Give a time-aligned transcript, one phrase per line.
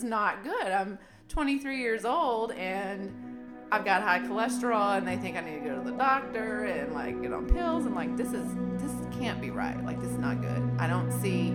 [0.00, 0.66] is not good.
[0.66, 0.98] I'm
[1.28, 3.12] 23 years old and
[3.70, 6.94] I've got high cholesterol and they think I need to go to the doctor and
[6.94, 7.84] like get on pills.
[7.84, 9.76] I'm like, this is this can't be right.
[9.84, 10.70] Like this is not good.
[10.78, 11.50] I don't see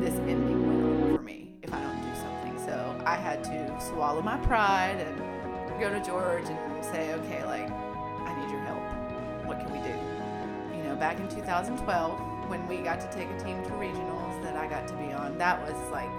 [0.00, 2.58] this ending well for me if I don't do something.
[2.66, 7.70] So I had to swallow my pride and go to George and say, okay, like
[7.70, 9.46] I need your help.
[9.46, 10.76] What can we do?
[10.76, 14.56] You know, back in 2012 when we got to take a team to regionals that
[14.56, 16.10] I got to be on, that was like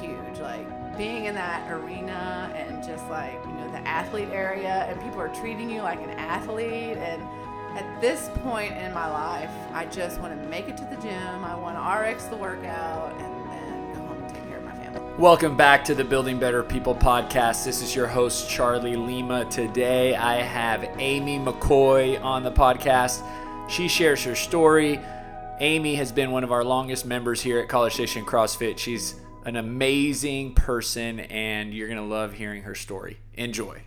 [0.00, 0.40] huge.
[0.40, 0.66] Like
[0.96, 5.34] being in that arena and just like you know the athlete area and people are
[5.34, 7.22] treating you like an athlete and
[7.78, 11.44] at this point in my life i just want to make it to the gym
[11.44, 14.72] i want to rx the workout and then go home and take care of my
[14.72, 17.64] family Welcome back to the Building Better People podcast.
[17.64, 19.46] This is your host, Charlie Lima.
[19.46, 23.22] Today I have Amy McCoy on the podcast.
[23.70, 25.00] She shares her story.
[25.60, 28.76] Amy has been one of our longest members here at College Station CrossFit.
[28.76, 29.14] She's
[29.46, 33.16] an amazing person, and you're going to love hearing her story.
[33.34, 33.80] Enjoy.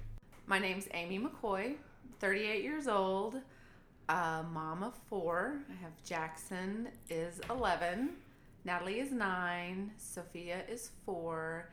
[0.48, 1.76] my name's amy mccoy
[2.20, 3.36] 38 years old
[4.08, 8.10] mom of four i have jackson is 11
[8.64, 11.70] natalie is 9 sophia is 4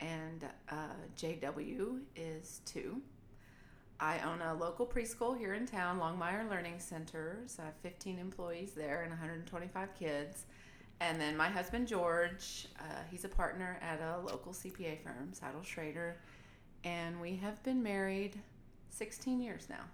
[0.00, 0.74] and uh,
[1.16, 3.00] jw is 2
[4.02, 7.42] I own a local preschool here in town, Longmire Learning Center.
[7.44, 10.46] So I have 15 employees there and 125 kids.
[11.00, 15.62] And then my husband George, uh, he's a partner at a local CPA firm, Seidel
[15.62, 16.18] Schroeder,
[16.84, 18.38] and we have been married
[18.90, 19.84] 16 years now.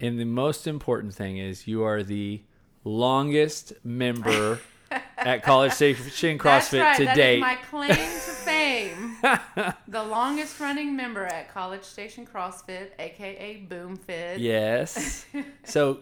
[0.00, 2.42] And the most important thing is you are the
[2.84, 4.60] longest member
[5.18, 6.96] at College Station CrossFit right.
[6.96, 7.40] to that is date.
[7.40, 9.16] my claim to fame.
[9.88, 14.38] the longest running member at College Station CrossFit, aka BoomFit.
[14.38, 15.26] Yes.
[15.64, 16.00] so,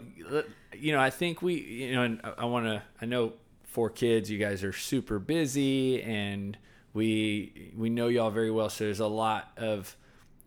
[0.74, 2.82] you know, I think we, you know, and I want to.
[3.00, 3.32] I know
[3.76, 4.30] four kids.
[4.30, 6.56] You guys are super busy, and
[6.94, 8.70] we we know y'all very well.
[8.70, 9.94] So there's a lot of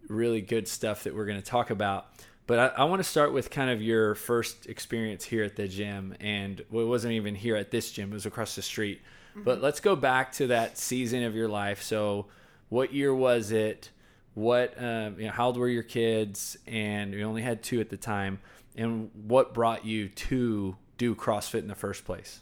[0.08, 2.08] really good stuff that we're going to talk about.
[2.48, 5.68] But I, I want to start with kind of your first experience here at the
[5.68, 9.00] gym, and well, it wasn't even here at this gym; it was across the street.
[9.36, 11.84] But let's go back to that season of your life.
[11.84, 12.26] So,
[12.70, 13.92] what year was it?
[14.34, 16.58] What, um, you know, how old were your kids?
[16.66, 18.40] And we only had two at the time.
[18.76, 22.42] And what brought you to do CrossFit in the first place?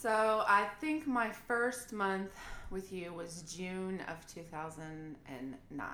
[0.00, 2.30] So I think my first month
[2.70, 5.88] with you was June of 2009.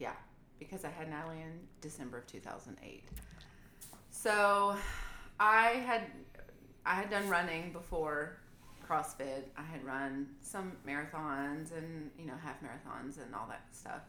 [0.00, 0.10] Yeah,
[0.58, 3.04] because I had Natalie in December of 2008.
[4.10, 4.74] So
[5.38, 6.02] I had
[6.84, 8.38] I had done running before
[8.84, 9.44] CrossFit.
[9.56, 14.00] I had run some marathons and you know half marathons and all that stuff.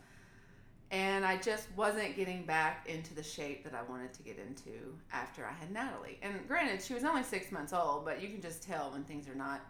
[0.93, 4.93] And I just wasn't getting back into the shape that I wanted to get into
[5.11, 6.19] after I had Natalie.
[6.21, 9.27] And granted, she was only six months old, but you can just tell when things
[9.27, 9.61] are not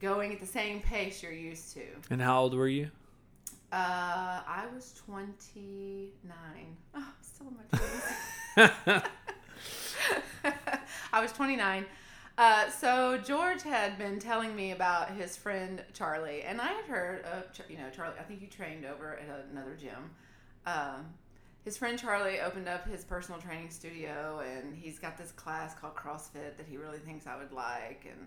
[0.00, 1.82] going at the same pace you're used to.
[2.08, 2.90] And how old were you?
[3.70, 6.10] Uh, I was 29.
[6.94, 7.56] Oh, I'm still in
[8.56, 9.02] my 20s.
[11.12, 11.84] I was 29.
[12.38, 17.24] Uh, so George had been telling me about his friend Charlie, and I had heard
[17.24, 18.16] of you know Charlie.
[18.20, 20.10] I think you trained over at another gym.
[20.66, 21.06] Um,
[21.64, 25.94] his friend Charlie opened up his personal training studio, and he's got this class called
[25.96, 28.26] CrossFit that he really thinks I would like, and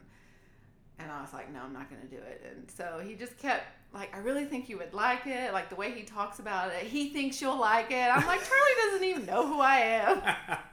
[1.00, 2.46] and I was like, no, I'm not going to do it.
[2.52, 5.54] And so he just kept like, I really think you would like it.
[5.54, 8.10] Like the way he talks about it, he thinks you'll like it.
[8.14, 10.58] I'm like, Charlie doesn't even know who I am.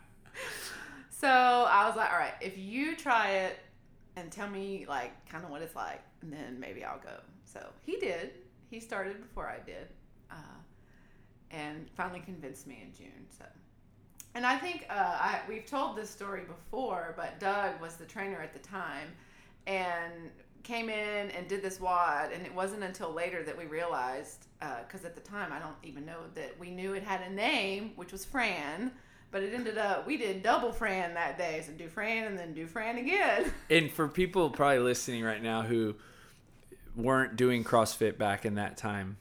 [1.18, 3.58] So I was like, all right, if you try it
[4.16, 7.18] and tell me like kind of what it's like, and then maybe I'll go.
[7.46, 8.32] So he did.
[8.68, 9.88] He started before I did,
[10.30, 10.58] uh,
[11.50, 13.26] and finally convinced me in June.
[13.30, 13.46] So,
[14.34, 18.42] and I think uh, I, we've told this story before, but Doug was the trainer
[18.42, 19.08] at the time,
[19.66, 20.12] and
[20.64, 24.48] came in and did this WOD and it wasn't until later that we realized,
[24.86, 27.92] because at the time I don't even know that we knew it had a name,
[27.96, 28.90] which was Fran.
[29.30, 32.54] But it ended up we did double Fran that day, so do Fran and then
[32.54, 33.52] do Fran again.
[33.70, 35.96] And for people probably listening right now who
[36.94, 39.18] weren't doing CrossFit back in that time,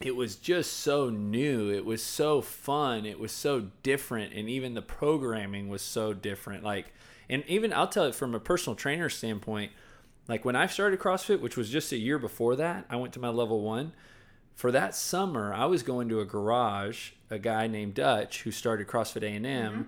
[0.00, 1.70] it was just so new.
[1.70, 3.04] It was so fun.
[3.04, 4.32] It was so different.
[4.32, 6.64] And even the programming was so different.
[6.64, 6.92] Like,
[7.28, 9.72] and even I'll tell you from a personal trainer standpoint,
[10.26, 13.20] like when I started CrossFit, which was just a year before that, I went to
[13.20, 13.92] my level one.
[14.60, 17.12] For that summer, I was going to a garage.
[17.30, 19.72] A guy named Dutch who started CrossFit A and M.
[19.72, 19.82] Mm-hmm.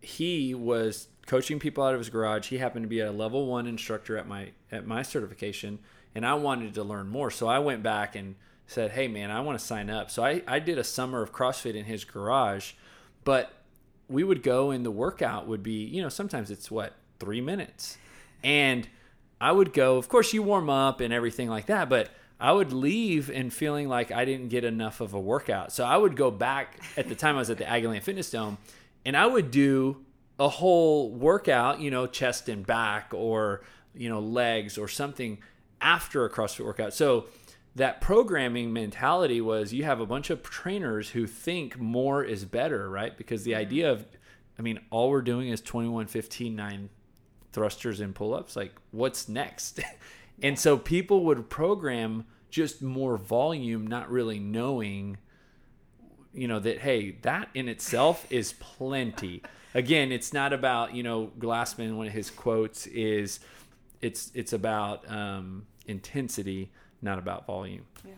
[0.00, 2.48] He was coaching people out of his garage.
[2.48, 5.78] He happened to be a level one instructor at my at my certification,
[6.16, 7.30] and I wanted to learn more.
[7.30, 8.34] So I went back and
[8.66, 11.30] said, "Hey, man, I want to sign up." So I I did a summer of
[11.30, 12.72] CrossFit in his garage,
[13.22, 13.52] but
[14.08, 17.98] we would go and the workout would be you know sometimes it's what three minutes,
[18.42, 18.88] and
[19.40, 19.96] I would go.
[19.96, 23.88] Of course, you warm up and everything like that, but I would leave and feeling
[23.88, 25.72] like I didn't get enough of a workout.
[25.72, 28.58] So I would go back at the time I was at the Aggieland Fitness Dome
[29.04, 30.04] and I would do
[30.38, 33.62] a whole workout, you know, chest and back or,
[33.94, 35.38] you know, legs or something
[35.80, 36.94] after a CrossFit workout.
[36.94, 37.26] So
[37.74, 42.88] that programming mentality was you have a bunch of trainers who think more is better,
[42.88, 43.16] right?
[43.16, 43.60] Because the mm-hmm.
[43.60, 44.06] idea of,
[44.58, 46.88] I mean, all we're doing is 21, 15, 9
[47.52, 48.54] thrusters and pull ups.
[48.54, 49.80] Like, what's next?
[50.42, 55.18] and so people would program just more volume, not really knowing,
[56.32, 59.42] you know, that, hey, that in itself is plenty.
[59.74, 63.40] Again, it's not about, you know, Glassman, one of his quotes is,
[64.00, 66.70] it's, it's about um, intensity
[67.02, 67.84] not about volume.
[68.04, 68.12] Yeah.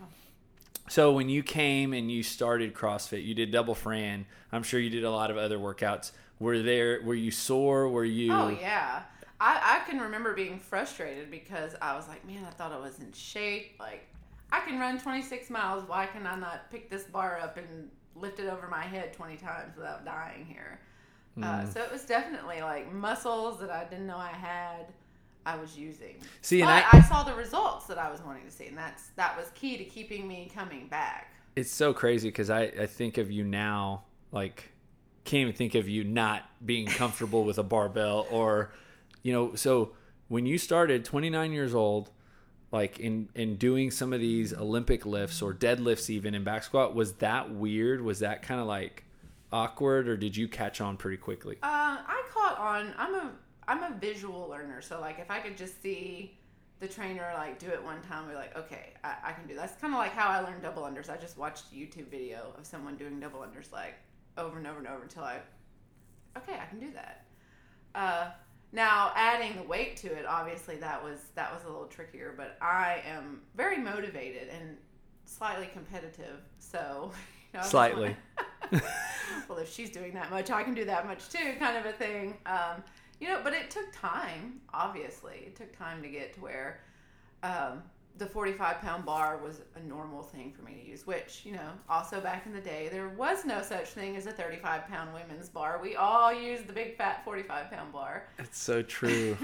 [0.89, 4.25] So when you came and you started CrossFit, you did double Fran.
[4.51, 6.11] I'm sure you did a lot of other workouts.
[6.39, 7.01] Were there?
[7.03, 7.87] Were you sore?
[7.87, 8.33] Were you?
[8.33, 9.03] Oh yeah.
[9.41, 12.99] I, I can remember being frustrated because I was like, man, I thought I was
[12.99, 13.75] in shape.
[13.79, 14.07] Like,
[14.51, 15.83] I can run 26 miles.
[15.89, 19.37] Why can I not pick this bar up and lift it over my head 20
[19.37, 20.79] times without dying here?
[21.39, 21.43] Mm.
[21.43, 24.93] Uh, so it was definitely like muscles that I didn't know I had.
[25.43, 26.17] I was using.
[26.41, 29.07] See, and I, I, saw the results that I was wanting to see, and that's
[29.15, 31.33] that was key to keeping me coming back.
[31.55, 34.71] It's so crazy because I, I think of you now, like,
[35.23, 38.71] can't even think of you not being comfortable with a barbell or,
[39.23, 39.93] you know, so
[40.27, 42.09] when you started 29 years old,
[42.71, 46.95] like in in doing some of these Olympic lifts or deadlifts even in back squat,
[46.95, 48.01] was that weird?
[48.01, 49.03] Was that kind of like
[49.51, 51.57] awkward, or did you catch on pretty quickly?
[51.61, 52.93] Uh, I caught on.
[52.97, 53.31] I'm a
[53.67, 56.37] I'm a visual learner, so like if I could just see
[56.79, 59.67] the trainer like do it one time, we're like, okay, I, I can do that.
[59.67, 61.09] That's kind of like how I learned double unders.
[61.09, 63.95] I just watched YouTube video of someone doing double unders like
[64.37, 65.39] over and over and over until I,
[66.37, 67.25] okay, I can do that.
[67.93, 68.29] Uh,
[68.71, 72.57] now adding the weight to it, obviously that was that was a little trickier, but
[72.61, 74.77] I am very motivated and
[75.25, 77.11] slightly competitive, so.
[77.53, 78.15] You know, slightly.
[79.49, 81.91] well, if she's doing that much, I can do that much too, kind of a
[81.91, 82.37] thing.
[82.45, 82.81] Um,
[83.19, 84.61] you know, but it took time.
[84.73, 86.79] Obviously, it took time to get to where
[87.43, 87.83] um,
[88.17, 91.07] the 45 pound bar was a normal thing for me to use.
[91.07, 94.31] Which you know, also back in the day, there was no such thing as a
[94.31, 95.79] 35 pound women's bar.
[95.81, 98.27] We all used the big fat 45 pound bar.
[98.39, 99.37] It's so true.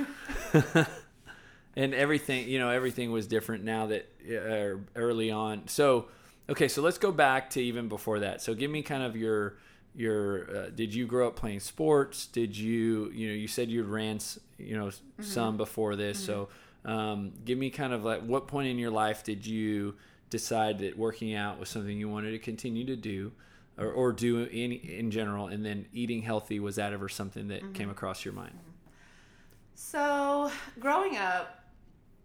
[1.76, 5.68] and everything, you know, everything was different now that uh, early on.
[5.68, 6.08] So,
[6.50, 8.42] okay, so let's go back to even before that.
[8.42, 9.58] So, give me kind of your
[9.98, 13.88] your uh, did you grow up playing sports did you you know you said you'd
[13.88, 14.20] ran
[14.60, 15.24] you know mm-hmm.
[15.24, 16.28] some before this mm-hmm.
[16.28, 16.50] so
[16.88, 19.96] um, give me kind of like what point in your life did you
[20.30, 23.32] decide that working out was something you wanted to continue to do
[23.78, 27.62] or, or do in, in general and then eating healthy was that ever something that
[27.62, 27.74] mm-hmm.
[27.74, 28.58] came across your mind
[29.76, 31.66] so growing up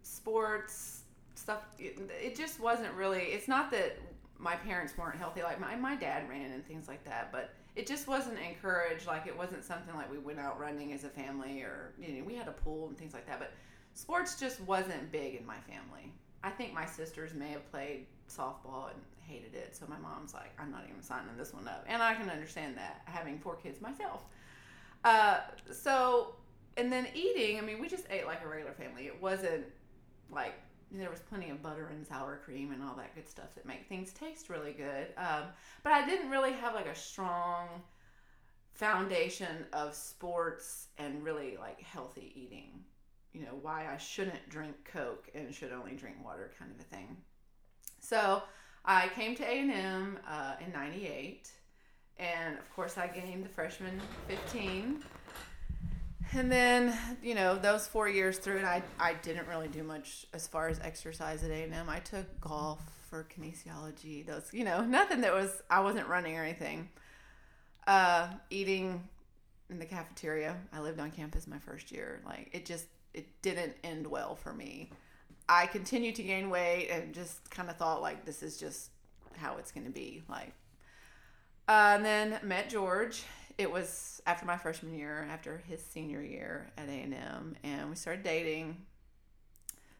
[0.03, 1.03] sports
[1.35, 3.99] stuff it, it just wasn't really it's not that
[4.39, 7.87] my parents weren't healthy like my, my dad ran and things like that but it
[7.87, 9.07] just wasn't encouraged.
[9.07, 12.25] Like it wasn't something like we went out running as a family, or you know,
[12.25, 13.39] we had a pool and things like that.
[13.39, 13.53] But
[13.95, 16.13] sports just wasn't big in my family.
[16.45, 19.77] I think my sisters may have played softball and hated it.
[19.77, 22.77] So my mom's like, I'm not even signing this one up, and I can understand
[22.77, 24.25] that having four kids myself.
[25.05, 25.39] Uh,
[25.71, 26.37] so
[26.77, 27.59] and then eating.
[27.59, 29.07] I mean, we just ate like a regular family.
[29.07, 29.65] It wasn't
[30.31, 30.55] like
[30.91, 33.89] there was plenty of butter and sour cream and all that good stuff that make
[33.89, 35.09] things taste really good.
[35.17, 35.45] Um,
[35.83, 37.69] but I didn't really have like a strong
[38.75, 42.85] foundation of sports and really like healthy eating.
[43.33, 46.85] You know, why I shouldn't drink Coke and should only drink water kind of a
[46.85, 47.17] thing.
[48.01, 48.43] So
[48.85, 51.51] I came to A&M uh, in 98.
[52.19, 55.03] And of course I gained the freshman 15
[56.35, 60.27] and then you know those four years through it I, I didn't really do much
[60.33, 65.21] as far as exercise at a&m i took golf for kinesiology those you know nothing
[65.23, 66.89] that was i wasn't running or anything
[67.87, 69.03] uh, eating
[69.69, 73.75] in the cafeteria i lived on campus my first year like it just it didn't
[73.85, 74.91] end well for me
[75.49, 78.91] i continued to gain weight and just kind of thought like this is just
[79.37, 80.53] how it's going to be like
[81.69, 83.25] uh, and then met george
[83.59, 87.91] it was after my freshman year, after his senior year at A and M, and
[87.91, 88.77] we started dating.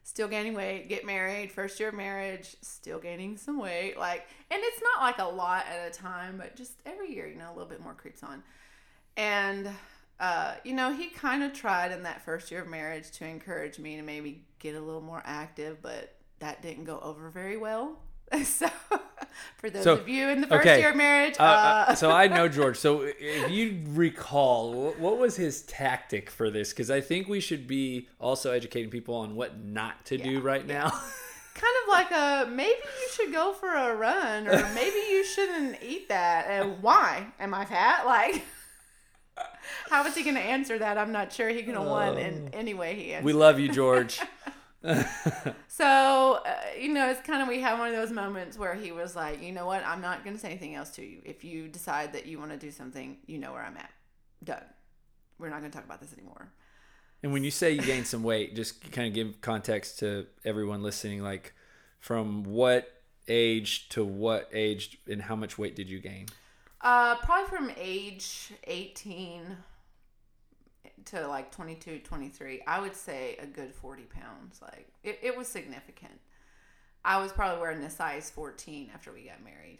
[0.05, 3.97] Still gaining weight, get married, first year of marriage, still gaining some weight.
[3.97, 7.37] Like, and it's not like a lot at a time, but just every year, you
[7.37, 8.43] know, a little bit more creeps on.
[9.15, 9.69] And,
[10.19, 13.79] uh, you know, he kind of tried in that first year of marriage to encourage
[13.79, 17.97] me to maybe get a little more active, but that didn't go over very well.
[18.43, 18.67] so
[19.57, 20.79] for those so, of you in the first okay.
[20.79, 25.19] year of marriage uh, uh, uh so i know george so if you recall what
[25.19, 29.35] was his tactic for this because i think we should be also educating people on
[29.35, 30.83] what not to yeah, do right yeah.
[30.85, 30.89] now
[31.53, 35.77] kind of like a maybe you should go for a run or maybe you shouldn't
[35.81, 36.47] eat that.
[36.47, 37.27] And why?
[37.39, 38.05] Am I fat?
[38.05, 38.43] Like,
[39.89, 40.97] how is he going to answer that?
[40.97, 43.25] I'm not sure he can have won in any way he answers.
[43.25, 44.19] We love you, George.
[45.75, 48.91] So, uh, you know, it's kind of, we have one of those moments where he
[48.91, 49.83] was like, you know what?
[49.83, 51.19] I'm not going to say anything else to you.
[51.25, 53.89] If you decide that you want to do something, you know where I'm at.
[54.43, 54.63] Done.
[55.39, 56.53] We're not going to talk about this anymore.
[57.23, 60.83] And when you say you gained some weight, just kind of give context to everyone
[60.83, 61.23] listening.
[61.23, 61.53] Like,
[61.99, 66.27] from what age to what age, and how much weight did you gain?
[66.83, 69.41] Uh, probably from age 18
[71.05, 74.59] to like 22, 23, I would say a good 40 pounds.
[74.61, 76.19] Like, it, it was significant.
[77.05, 79.79] I was probably wearing a size 14 after we got married.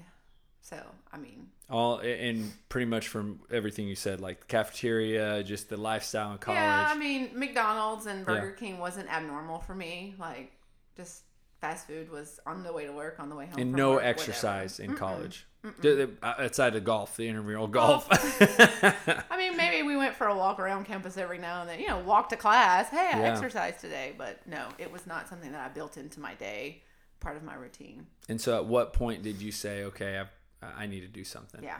[0.62, 0.78] So,
[1.12, 5.76] I mean, All and pretty much from everything you said, like the cafeteria, just the
[5.76, 6.58] lifestyle in college.
[6.58, 10.16] yeah, I mean, McDonald's and Burger King wasn't abnormal for me.
[10.18, 10.54] Like,
[10.96, 11.24] just
[11.60, 13.60] fast food was on the way to work, on the way home.
[13.60, 14.98] and no work, exercise in Mm-mm.
[14.98, 15.46] college.
[15.82, 18.08] D- Outside of golf, the intramural golf.
[18.12, 21.80] I mean, maybe we went for a walk around campus every now and then.
[21.80, 22.90] You know, walk to class.
[22.90, 23.32] Hey, I Yeah.
[23.34, 26.82] exercised today, but no, it was not something that I built into my day,
[27.22, 28.08] part of my routine.
[28.28, 30.22] and so, at what point did you say, "Okay,
[30.62, 31.64] I, I need to do something"?
[31.64, 31.80] Yeah.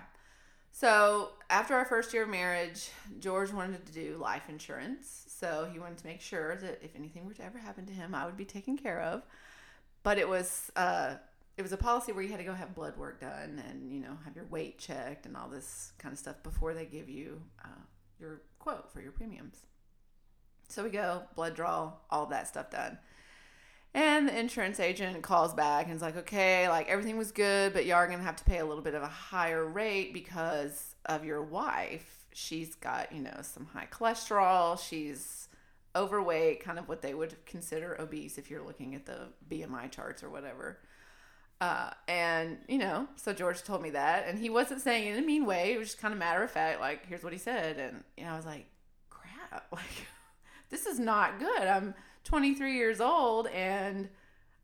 [0.72, 5.26] So after our first year of marriage, George wanted to do life insurance.
[5.28, 8.16] So he wanted to make sure that if anything were to ever happen to him,
[8.16, 9.22] I would be taken care of.
[10.02, 11.16] But it was uh,
[11.58, 14.00] it was a policy where you had to go have blood work done and you
[14.00, 17.42] know have your weight checked and all this kind of stuff before they give you
[17.64, 17.84] uh,
[18.20, 19.66] your quote for your premiums.
[20.70, 22.98] So we go blood draw, all that stuff done.
[23.96, 27.86] And the insurance agent calls back and is like, okay, like everything was good, but
[27.86, 30.96] you are going to have to pay a little bit of a higher rate because
[31.06, 32.26] of your wife.
[32.34, 34.80] She's got, you know, some high cholesterol.
[34.80, 35.48] She's
[35.96, 40.24] overweight, kind of what they would consider obese if you're looking at the BMI charts
[40.24, 40.80] or whatever.
[41.64, 44.28] Uh, and, you know, so George told me that.
[44.28, 45.72] And he wasn't saying it in a mean way.
[45.72, 47.78] It was just kind of matter of fact, like, here's what he said.
[47.80, 48.66] And, you know, I was like,
[49.10, 50.08] crap, like,
[50.70, 51.62] this is not good.
[51.62, 54.10] I'm 23 years old and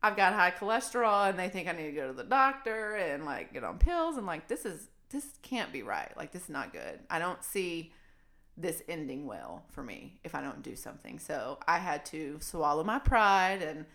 [0.03, 3.25] I've got high cholesterol and they think I need to go to the doctor and
[3.25, 6.11] like get on pills and like this is this can't be right.
[6.17, 6.99] Like this is not good.
[7.09, 7.93] I don't see
[8.57, 11.19] this ending well for me if I don't do something.
[11.19, 13.85] So I had to swallow my pride and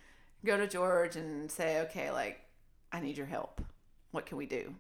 [0.44, 2.43] go to George and say, okay, like
[2.94, 3.60] I need your help.
[4.12, 4.74] What can we do?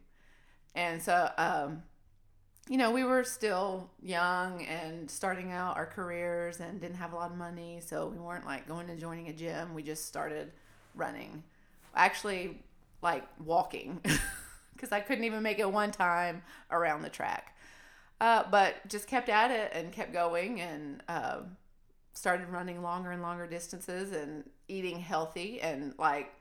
[0.74, 1.82] And so um
[2.68, 7.16] you know, we were still young and starting out our careers and didn't have a
[7.16, 9.74] lot of money, so we weren't like going and joining a gym.
[9.74, 10.50] We just started
[10.94, 11.42] running.
[11.94, 12.62] Actually,
[13.02, 14.00] like walking,
[14.72, 17.54] because I couldn't even make it one time around the track.
[18.18, 21.40] Uh, but just kept at it and kept going and uh,
[22.14, 26.32] started running longer and longer distances and eating healthy and like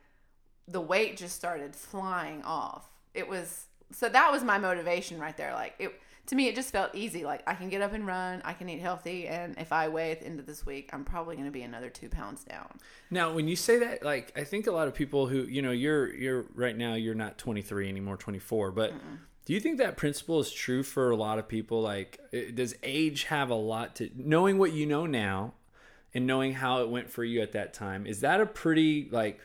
[0.67, 2.89] the weight just started flying off.
[3.13, 5.53] It was so that was my motivation right there.
[5.53, 5.93] Like it
[6.27, 7.25] to me, it just felt easy.
[7.25, 10.11] Like I can get up and run, I can eat healthy, and if I weigh
[10.11, 12.79] at the end of this week, I'm probably going to be another two pounds down.
[13.11, 15.71] Now, when you say that, like I think a lot of people who you know,
[15.71, 18.93] you're you're right now, you're not 23 anymore, 24, but.
[19.45, 21.81] Do you think that principle is true for a lot of people?
[21.81, 22.17] Like,
[22.55, 25.55] does age have a lot to knowing what you know now,
[26.13, 28.07] and knowing how it went for you at that time?
[28.07, 29.41] Is that a pretty like?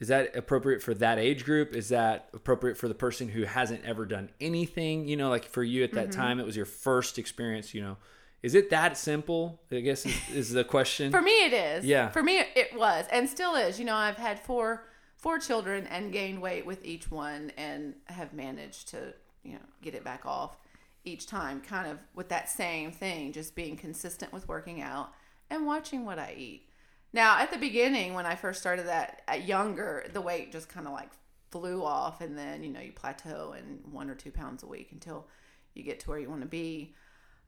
[0.00, 1.74] Is that appropriate for that age group?
[1.74, 5.08] Is that appropriate for the person who hasn't ever done anything?
[5.08, 6.20] You know, like for you at that mm-hmm.
[6.20, 7.74] time, it was your first experience.
[7.74, 7.96] You know,
[8.42, 9.60] is it that simple?
[9.72, 11.10] I guess is, is the question.
[11.10, 11.84] For me, it is.
[11.84, 12.10] Yeah.
[12.10, 13.78] For me, it was and still is.
[13.78, 14.84] You know, I've had four
[15.16, 19.96] four children and gained weight with each one, and have managed to you know get
[19.96, 20.56] it back off
[21.04, 21.60] each time.
[21.60, 25.12] Kind of with that same thing, just being consistent with working out
[25.50, 26.67] and watching what I eat.
[27.12, 30.86] Now, at the beginning, when I first started that at younger, the weight just kind
[30.86, 31.10] of like
[31.50, 34.90] flew off, and then you know you plateau in one or two pounds a week
[34.92, 35.26] until
[35.74, 36.94] you get to where you want to be.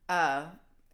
[0.08, 0.46] Uh,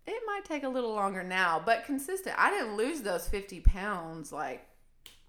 [0.06, 2.36] it might take a little longer now, but consistent.
[2.38, 4.66] I didn't lose those 50 pounds like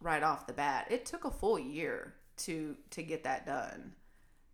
[0.02, 0.88] right off the bat.
[0.90, 3.94] It took a full year to to get that done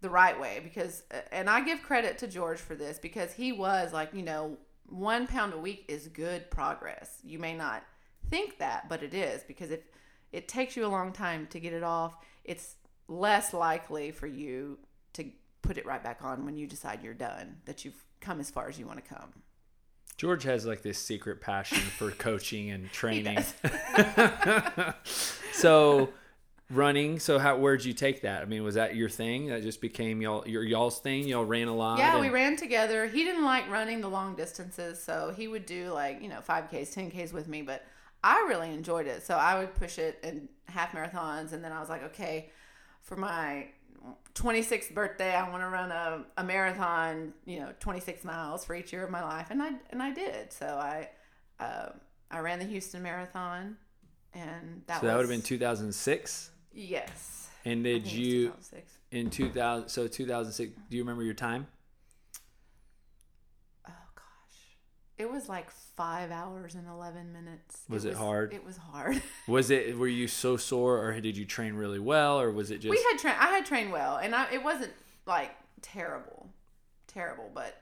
[0.01, 3.93] the right way because and I give credit to George for this because he was
[3.93, 4.57] like, you know,
[4.89, 7.19] 1 pound a week is good progress.
[7.23, 7.83] You may not
[8.29, 9.81] think that, but it is because if
[10.31, 12.75] it takes you a long time to get it off, it's
[13.07, 14.79] less likely for you
[15.13, 15.25] to
[15.61, 18.67] put it right back on when you decide you're done, that you've come as far
[18.67, 19.33] as you want to come.
[20.17, 23.43] George has like this secret passion for coaching and training.
[25.53, 26.09] so
[26.69, 27.19] running.
[27.19, 28.41] So how where'd you take that?
[28.41, 29.47] I mean, was that your thing?
[29.47, 31.27] That just became y'all your y'all's thing.
[31.27, 31.97] Y'all ran a lot.
[31.99, 33.07] Yeah, and- we ran together.
[33.07, 36.93] He didn't like running the long distances, so he would do like, you know, 5Ks,
[36.95, 37.83] 10Ks with me, but
[38.23, 39.25] I really enjoyed it.
[39.25, 42.49] So I would push it in half marathons, and then I was like, okay,
[43.01, 43.67] for my
[44.35, 48.91] 26th birthday, I want to run a, a marathon, you know, 26 miles for each
[48.93, 50.51] year of my life, and I and I did.
[50.51, 51.09] So I
[51.59, 51.89] uh,
[52.31, 53.77] I ran the Houston Marathon,
[54.33, 56.51] and that so that would have been 2006.
[56.73, 57.39] yes.
[57.65, 58.93] And did think it was you 2006.
[59.11, 59.89] in 2000?
[59.89, 60.73] So 2006.
[60.89, 61.67] Do you remember your time?
[63.87, 64.77] Oh gosh,
[65.17, 67.81] it was like five hours and 11 minutes.
[67.87, 68.53] Was it hard?
[68.53, 69.21] It was hard.
[69.47, 69.97] Was it?
[69.97, 72.89] Were you so sore, or did you train really well, or was it just?
[72.89, 73.37] we had trained.
[73.39, 74.93] I had trained well, and I, it wasn't
[75.25, 75.51] like
[75.81, 76.49] terrible,
[77.07, 77.75] terrible, but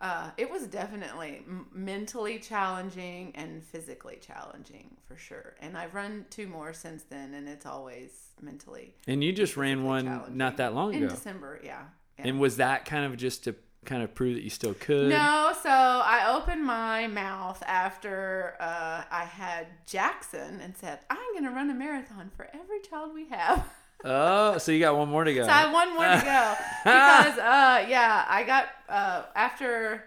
[0.00, 5.54] uh, it was definitely m- mentally challenging and physically challenging for sure.
[5.60, 8.10] And I've run two more since then, and it's always
[8.40, 11.08] mentally and you just ran one not that long ago in.
[11.08, 11.60] December.
[11.62, 11.82] Yeah.
[12.18, 12.26] yeah.
[12.26, 15.08] And was that kind of just to kind of prove that you still could?
[15.08, 21.44] No, so I opened my mouth after uh, I had Jackson and said, I'm going
[21.44, 23.68] to run a marathon for every child we have.
[24.04, 25.44] Oh, so you got one more to go.
[25.44, 30.02] So I have one more to go because, uh, yeah, I got uh, after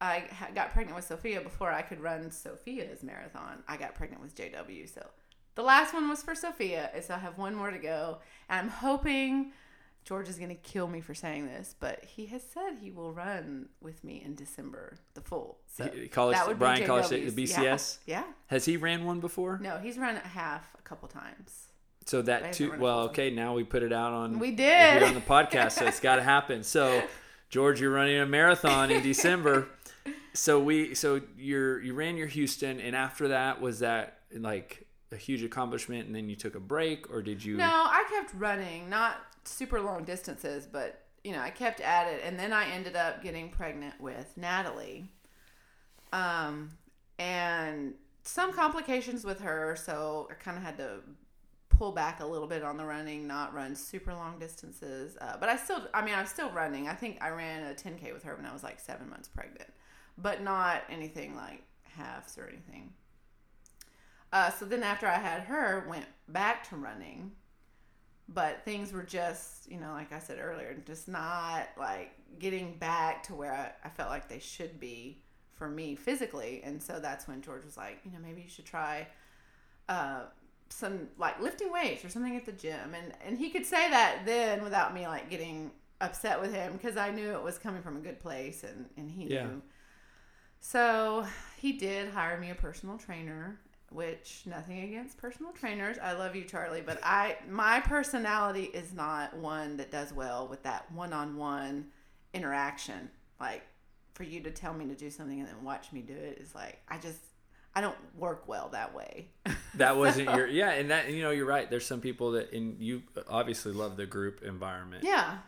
[0.00, 3.62] I got pregnant with Sophia before I could run Sophia's marathon.
[3.68, 5.06] I got pregnant with JW, so
[5.54, 8.68] the last one was for Sophia, so I have one more to go, and I'm
[8.70, 9.52] hoping.
[10.04, 13.12] George is going to kill me for saying this, but he has said he will
[13.12, 15.58] run with me in December, the full.
[15.66, 17.98] So He- college- that would be Bryan College State, the BCS?
[18.06, 18.24] Yeah.
[18.48, 19.58] Has he ran one before?
[19.62, 21.68] No, he's run half a couple times.
[22.06, 22.72] So that two.
[22.78, 23.30] Well, okay.
[23.30, 24.38] Now we put it out on.
[24.40, 25.02] We did.
[25.02, 26.64] on the podcast, so it's got to happen.
[26.64, 27.02] So,
[27.50, 29.68] George, you're running a marathon in December.
[30.32, 35.16] So we, so you're you ran your Houston, and after that, was that like a
[35.16, 37.56] huge accomplishment, and then you took a break, or did you?
[37.56, 42.22] No, I kept running, not super long distances, but you know, I kept at it,
[42.24, 45.06] and then I ended up getting pregnant with Natalie,
[46.12, 46.70] um,
[47.18, 51.00] and some complications with her, so I kind of had to
[51.68, 55.16] pull back a little bit on the running, not run super long distances.
[55.20, 56.88] Uh, but I still, I mean, I'm still running.
[56.88, 59.70] I think I ran a 10k with her when I was like seven months pregnant,
[60.18, 62.92] but not anything like halves or anything.
[64.32, 67.32] Uh, so then after I had her, went back to running,
[68.28, 73.24] but things were just, you know, like I said earlier, just not like getting back
[73.24, 75.22] to where I, I felt like they should be
[75.54, 76.60] for me physically.
[76.62, 79.08] And so that's when George was like, you know, maybe you should try
[79.88, 80.22] uh,
[80.68, 82.94] some like lifting weights or something at the gym.
[82.94, 86.96] And and he could say that then without me like getting upset with him because
[86.96, 89.42] I knew it was coming from a good place and and he Yeah.
[89.44, 89.62] knew.
[90.60, 91.26] So
[91.58, 93.58] he did hire me a personal trainer,
[93.90, 95.98] which nothing against personal trainers.
[95.98, 100.62] I love you, Charlie, but I my personality is not one that does well with
[100.62, 101.86] that one-on-one
[102.32, 103.10] interaction.
[103.40, 103.62] Like
[104.14, 106.54] for you to tell me to do something and then watch me do it is
[106.54, 107.20] like I just
[107.74, 109.28] I don't work well that way.
[109.74, 111.70] That wasn't your yeah, and that you know you're right.
[111.70, 115.04] There's some people that and you obviously love the group environment.
[115.04, 115.38] Yeah.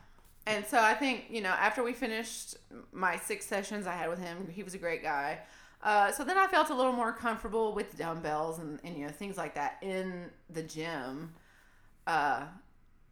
[0.46, 2.56] And so I think, you know, after we finished
[2.92, 5.40] my six sessions I had with him, he was a great guy.
[5.82, 9.10] Uh, so then I felt a little more comfortable with dumbbells and, and you know,
[9.12, 11.34] things like that in the gym.
[12.06, 12.44] Uh,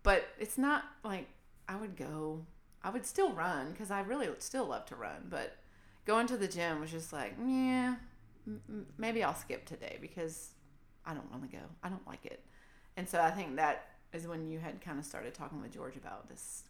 [0.03, 1.29] but it's not like
[1.69, 2.45] I would go,
[2.83, 5.27] I would still run because I really still love to run.
[5.29, 5.57] But
[6.07, 7.97] going to the gym was just like, yeah,
[8.47, 10.55] m- maybe I'll skip today because
[11.05, 11.63] I don't want to go.
[11.83, 12.45] I don't like it.
[12.97, 15.97] And so I think that is when you had kind of started talking with George
[15.97, 16.65] about this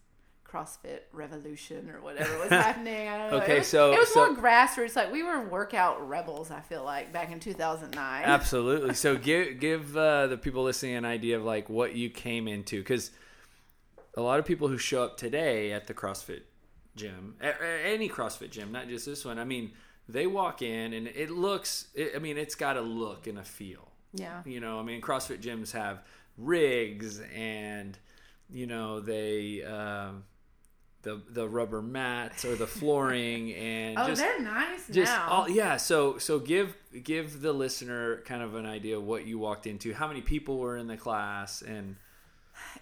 [0.51, 3.09] CrossFit revolution or whatever was happening.
[3.09, 3.37] I don't know.
[3.45, 4.97] Okay, it was, so- it was so- more grassroots.
[4.97, 6.51] Like we were workout rebels.
[6.51, 8.25] I feel like back in 2009.
[8.25, 8.95] Absolutely.
[8.95, 12.79] So give give uh, the people listening an idea of like what you came into
[12.81, 13.11] because
[14.17, 16.43] a lot of people who show up today at the CrossFit
[16.97, 19.39] gym, a- a- any CrossFit gym, not just this one.
[19.39, 19.71] I mean,
[20.09, 21.87] they walk in and it looks.
[21.95, 23.87] It, I mean, it's got a look and a feel.
[24.13, 24.43] Yeah.
[24.45, 26.03] You know, I mean, CrossFit gyms have
[26.37, 27.97] rigs and
[28.53, 29.63] you know they.
[29.63, 30.25] Um,
[31.03, 35.29] the, the rubber mats or the flooring and Oh, just they're nice just now.
[35.29, 39.39] all yeah so so give give the listener kind of an idea of what you
[39.39, 41.97] walked into how many people were in the class and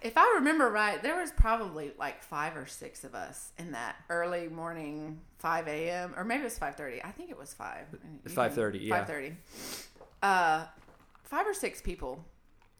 [0.01, 3.95] if I remember right, there was probably like five or six of us in that
[4.09, 6.13] early morning, five a.m.
[6.17, 7.01] or maybe it was five thirty.
[7.01, 7.85] I think it was five.
[8.27, 8.97] 5:30, yeah.
[8.97, 9.37] Five thirty.
[10.21, 10.65] Uh,
[11.23, 12.25] five or six people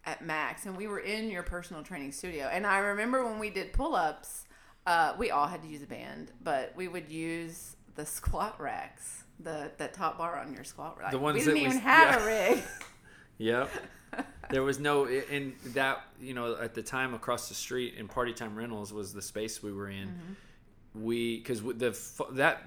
[0.05, 2.47] at max, and we were in your personal training studio.
[2.51, 4.45] And I remember when we did pull-ups,
[4.89, 9.23] uh, we all had to use a band, but we would use the squat racks,
[9.39, 11.11] the the top bar on your squat rack.
[11.11, 12.23] The ones we didn't we- even have yeah.
[12.23, 12.63] a rig.
[13.37, 13.69] yep
[14.49, 18.33] there was no in that you know at the time across the street in party
[18.33, 21.03] time rentals was the space we were in Mm-hmm.
[21.05, 21.97] we because the
[22.31, 22.63] that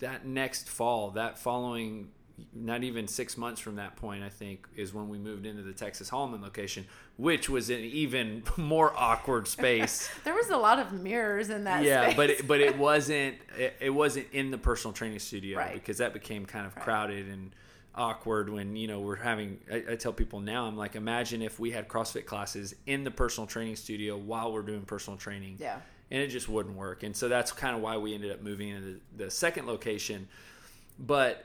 [0.00, 2.08] that next fall that following
[2.54, 5.72] not even six months from that point, I think, is when we moved into the
[5.72, 10.08] Texas Holleman location, which was an even more awkward space.
[10.24, 11.82] there was a lot of mirrors in that.
[11.82, 12.16] yeah, space.
[12.16, 15.74] but it, but it wasn't it, it wasn't in the personal training studio Right.
[15.74, 16.84] because that became kind of Right.
[16.84, 17.52] crowded and
[17.94, 21.58] awkward when you know we're having I, I tell people now i'm like imagine if
[21.58, 25.78] we had crossfit classes in the personal training studio while we're doing personal training yeah,
[26.10, 27.02] and it just wouldn't work.
[27.04, 30.28] And so that's kind of why we ended up moving into the, the second location.
[30.98, 31.44] But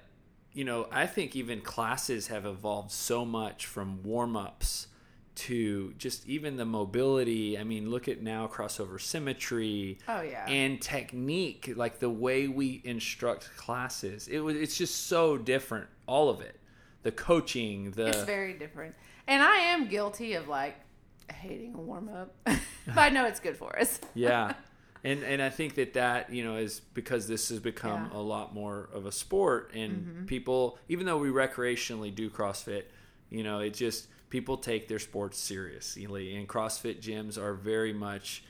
[0.54, 4.88] you know, I think even classes have evolved so much from warm ups
[5.34, 7.58] to just even the mobility.
[7.58, 12.82] I mean, look at now crossover symmetry oh yeah, and technique, like the way we
[12.84, 14.28] instruct classes.
[14.28, 16.60] It was it's just so different, all of it.
[17.04, 18.96] The coaching, the it's very different.
[19.28, 20.76] And I am guilty of like
[21.34, 24.00] hating a warm up, but I know it's good for us.
[24.14, 24.54] yeah
[25.04, 28.20] and and i think that that you know is because this has become Yeah.
[28.20, 30.26] a lot more of a sport and mm-hmm.
[30.26, 32.84] people even though we recreationally do crossfit
[33.30, 38.44] you know it just people take their sports seriously and crossfit gyms are very much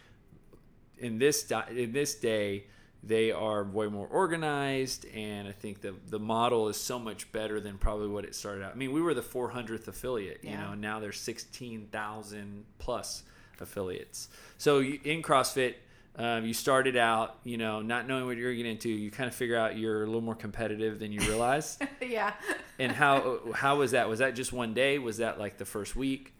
[0.98, 2.66] in this di- in this day
[3.04, 7.60] they are way more organized and i think the the model is so much better
[7.60, 8.74] than probably what it started out.
[8.74, 13.24] I mean we were the 400th affiliate you know and now there's 16,000 plus
[13.60, 14.28] affiliates.
[14.58, 15.76] So in crossfit
[16.18, 19.36] um, you started out you know not knowing what you're getting into you kind of
[19.36, 22.34] figure out you're a little more competitive than you realize yeah,
[22.80, 25.96] and how how was that was that just one day was that like the first
[25.96, 26.34] week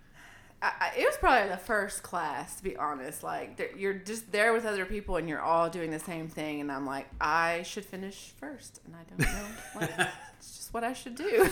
[0.64, 3.24] I, it was probably the first class to be honest.
[3.24, 6.72] Like you're just there with other people and you're all doing the same thing, and
[6.72, 9.48] I'm like, I should finish first, and I don't know.
[9.76, 10.08] Like,
[10.38, 11.50] it's just what I should do.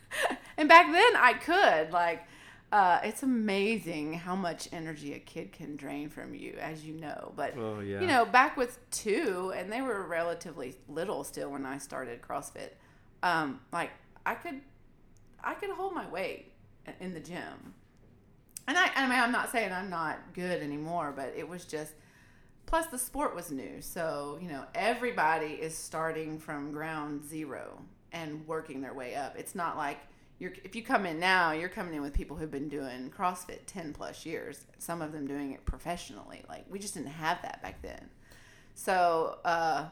[0.56, 2.22] and back then I could like.
[2.72, 7.32] Uh, it's amazing how much energy a kid can drain from you, as you know.
[7.36, 8.00] But Oh, yeah.
[8.00, 12.70] you know, back with two, and they were relatively little still when I started CrossFit.
[13.22, 13.90] Um, like
[14.26, 14.60] I could,
[15.42, 16.52] I could hold my weight
[17.00, 17.74] in the gym.
[18.68, 21.92] And I, I mean, I'm not saying I'm not good anymore, but it was just.
[22.66, 28.44] Plus, the sport was new, so you know everybody is starting from ground zero and
[28.48, 29.36] working their way up.
[29.38, 29.98] It's not like
[30.38, 33.60] you're if you come in now, you're coming in with people who've been doing CrossFit
[33.66, 34.66] ten plus years.
[34.78, 36.42] Some of them doing it professionally.
[36.48, 38.10] Like we just didn't have that back then.
[38.74, 39.86] So, uh,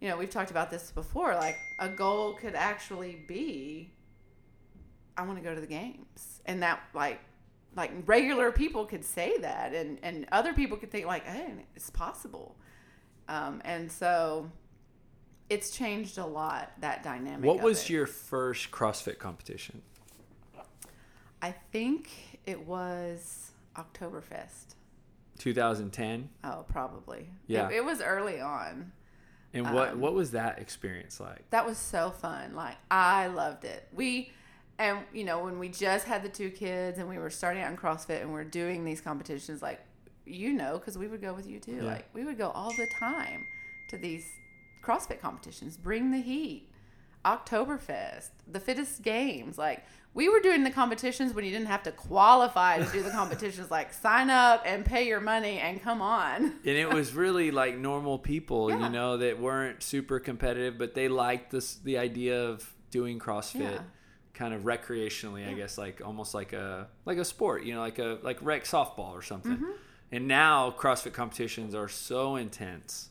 [0.00, 1.34] you know, we've talked about this before.
[1.34, 3.90] Like a goal could actually be,
[5.16, 7.20] I want to go to the games, and that like
[7.76, 11.90] like regular people could say that and and other people could think like hey it's
[11.90, 12.56] possible
[13.28, 14.50] um, and so
[15.50, 17.90] it's changed a lot that dynamic what was it.
[17.90, 19.82] your first crossfit competition?
[21.42, 24.76] I think it was oktoberfest.
[25.38, 27.28] 2010 oh probably.
[27.46, 27.68] Yeah.
[27.68, 28.92] it, it was early on.
[29.52, 31.48] And what Um, what was that experience like?
[31.50, 32.54] that was so fun.
[32.54, 33.88] Like i loved it.
[33.92, 34.32] We
[34.78, 37.70] and you know when we just had the two kids and we were starting out
[37.70, 39.80] in crossfit and we're doing these competitions like
[40.26, 41.76] you know because we would go with you too.
[41.76, 41.84] Yeah.
[41.84, 43.44] like we would go all the time
[43.88, 44.24] to these
[44.82, 46.68] crossfit competitions bring the heat
[47.24, 51.92] oktoberfest the fittest games like we were doing the competitions when you didn't have to
[51.92, 56.44] qualify to do the competitions like sign up and pay your money and come on
[56.44, 58.86] and it was really like normal people Yeah.
[58.86, 63.60] you know that weren't super competitive but they liked this the idea of doing crossfit
[63.74, 63.78] Yeah.
[64.34, 67.98] kind of recreationally i guess like almost like a like a sport you know like
[67.98, 69.70] a like rec softball or something Mm-hmm.
[70.12, 73.09] and now crossfit competitions are so intense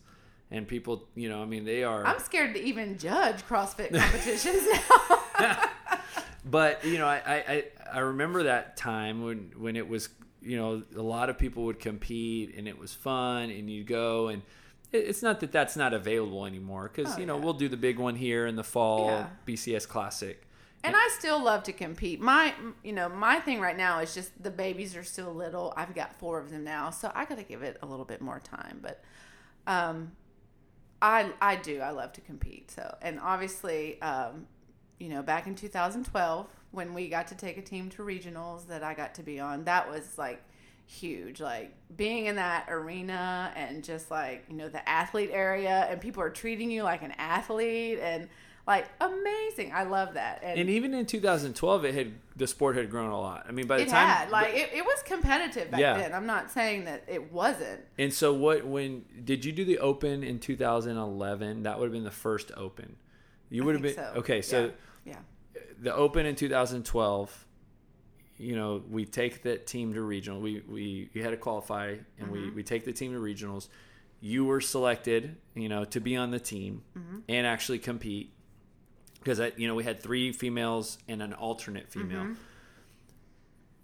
[0.51, 4.67] and people you know i mean they are i'm scared to even judge crossfit competitions
[5.39, 5.57] now
[6.45, 10.09] but you know I, I I- remember that time when when it was
[10.41, 14.29] you know a lot of people would compete and it was fun and you'd go
[14.29, 14.41] and
[14.91, 17.43] it- it's not that that's not available anymore because Oh, you know yeah.
[17.43, 19.27] we'll do the big one here in the fall Yeah.
[19.45, 20.43] bcs classic
[20.83, 22.21] And I still love to compete.
[22.21, 22.53] My,
[22.85, 25.73] you know, my thing right now is just the babies are still little.
[25.75, 28.21] I've got four of them now, so I got to give it a little bit
[28.21, 28.79] more time.
[28.81, 29.03] But,
[29.67, 30.13] um,
[31.01, 31.79] I I do.
[31.79, 32.71] I love to compete.
[32.71, 34.47] So, and obviously, um,
[34.99, 38.83] you know, back in 2012 when we got to take a team to regionals that
[38.83, 40.43] I got to be on, that was like
[40.85, 41.39] huge.
[41.39, 46.21] Like being in that arena and just like you know the athlete area, and people
[46.21, 48.27] are treating you like an athlete and
[48.67, 49.71] like amazing.
[49.73, 50.41] I love that.
[50.43, 53.67] And, and even in 2012 it had the sport had grown a lot i mean
[53.67, 55.97] by the it time had like it, it was competitive back Yeah.
[55.97, 56.13] then.
[56.13, 57.81] I'm not saying that it wasn't.
[57.97, 62.03] and so what when did you do the open in 2011 that would have been
[62.03, 62.95] the first open
[63.49, 64.13] you would have been so.
[64.17, 64.71] okay so
[65.05, 65.17] Yeah.
[65.81, 67.45] the Open in 2012,
[68.37, 70.39] you know, we take that team to regional.
[70.39, 72.55] We we you had to qualify, and we mm-hmm.
[72.55, 73.67] we take the team to regionals.
[74.21, 77.19] You were selected, you know, to be on the team mm-hmm.
[77.27, 78.33] and actually compete.
[79.19, 82.23] Because you know, we had three females and an alternate female.
[82.23, 82.33] Mm-hmm.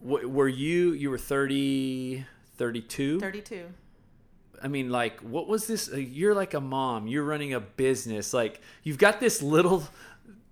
[0.10, 2.26] W- were you you were 30
[2.58, 3.20] 32?
[3.20, 3.66] 32.
[4.64, 5.92] I mean, like, what was this?
[5.92, 7.08] uh, You're like a mom.
[7.08, 8.34] You're running a business.
[8.34, 9.84] Like, you've got this little,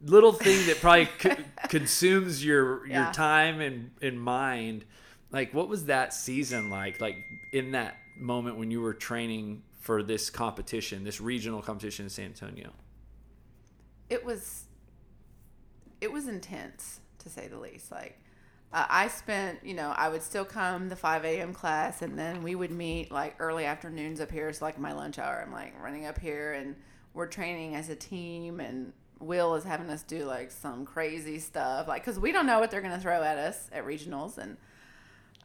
[0.04, 1.36] little thing that probably co-
[1.70, 3.06] consumes your Yeah.
[3.06, 4.84] your time and and mind.
[5.32, 7.00] Like, what was that season like?
[7.00, 7.16] Like
[7.54, 12.26] in that moment when you were training for this competition, this regional competition in San
[12.26, 12.72] Antonio.
[14.10, 14.66] it was
[16.04, 18.20] it was intense to say the least like
[18.74, 22.44] uh, i spent you know i would still come the 5 a.m class and then
[22.44, 25.74] we would meet like early afternoons up here it's like my lunch hour i'm like
[25.82, 26.76] running up here and
[27.14, 31.88] we're training as a team and will is having us do like some crazy stuff
[31.88, 34.58] like because we don't know what they're going to throw at us at regionals and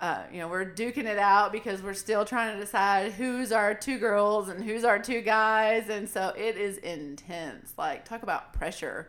[0.00, 3.74] uh, you know, we're duking it out because we're still trying to decide who's our
[3.74, 5.88] two girls and who's our two guys.
[5.88, 7.72] And so it is intense.
[7.76, 9.08] Like, talk about pressure.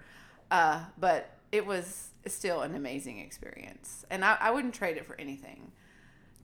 [0.49, 4.05] Uh, but it was still an amazing experience.
[4.09, 5.71] And I, I wouldn't trade it for anything.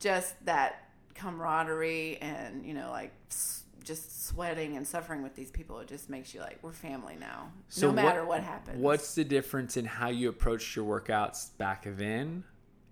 [0.00, 3.12] Just that camaraderie and, you know, like
[3.84, 5.78] just sweating and suffering with these people.
[5.78, 8.80] It just makes you like, we're family now, So no what- matter what, happens.
[8.80, 12.44] What's the difference in how you approached your workouts back then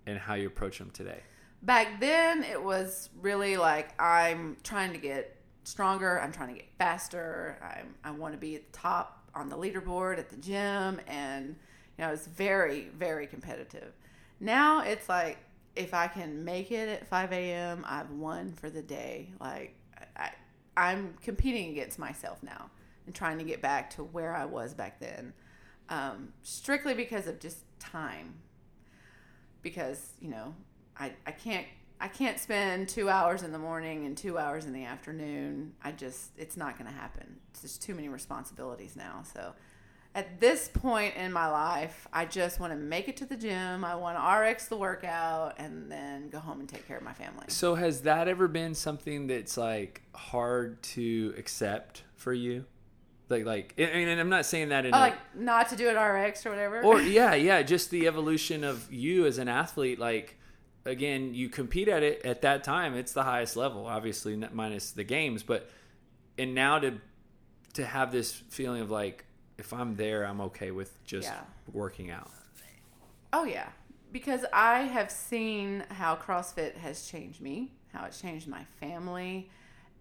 [0.06, 1.20] and how you approach them today?
[1.62, 6.68] back then it was really like i'm trying to get stronger i'm trying to get
[6.76, 11.00] faster I'm, i want to be at the top on the leaderboard at the gym
[11.06, 11.56] and
[11.98, 13.92] you know it's very very competitive
[14.40, 15.38] now it's like
[15.76, 19.74] if i can make it at 5 a.m i've won for the day like
[20.16, 20.30] I,
[20.76, 22.70] i'm competing against myself now
[23.06, 25.32] and trying to get back to where i was back then
[25.90, 28.34] um, strictly because of just time
[29.62, 30.54] because you know
[30.96, 31.66] I, I can't
[32.00, 35.72] I can't spend two hours in the morning and two hours in the afternoon.
[35.82, 37.36] I just it's not going to happen.
[37.60, 39.22] Just too many responsibilities now.
[39.32, 39.54] So
[40.14, 43.84] at this point in my life, I just want to make it to the gym.
[43.84, 47.12] I want to RX the workout and then go home and take care of my
[47.12, 47.46] family.
[47.48, 52.64] So has that ever been something that's like hard to accept for you?
[53.28, 55.76] Like like I mean, and I'm not saying that in Oh, a, like not to
[55.76, 56.82] do it RX or whatever.
[56.82, 60.38] or yeah, yeah, just the evolution of you as an athlete like
[60.84, 65.04] again, you compete at it at that time, it's the highest level, obviously minus the
[65.04, 65.70] games, but
[66.38, 67.00] and now to
[67.72, 69.24] to have this feeling of like
[69.58, 71.40] if I'm there, I'm okay with just Yeah.
[71.72, 72.30] working out.
[73.32, 73.68] Oh yeah,
[74.12, 79.50] because I have seen how CrossFit has changed me, how it's changed my family,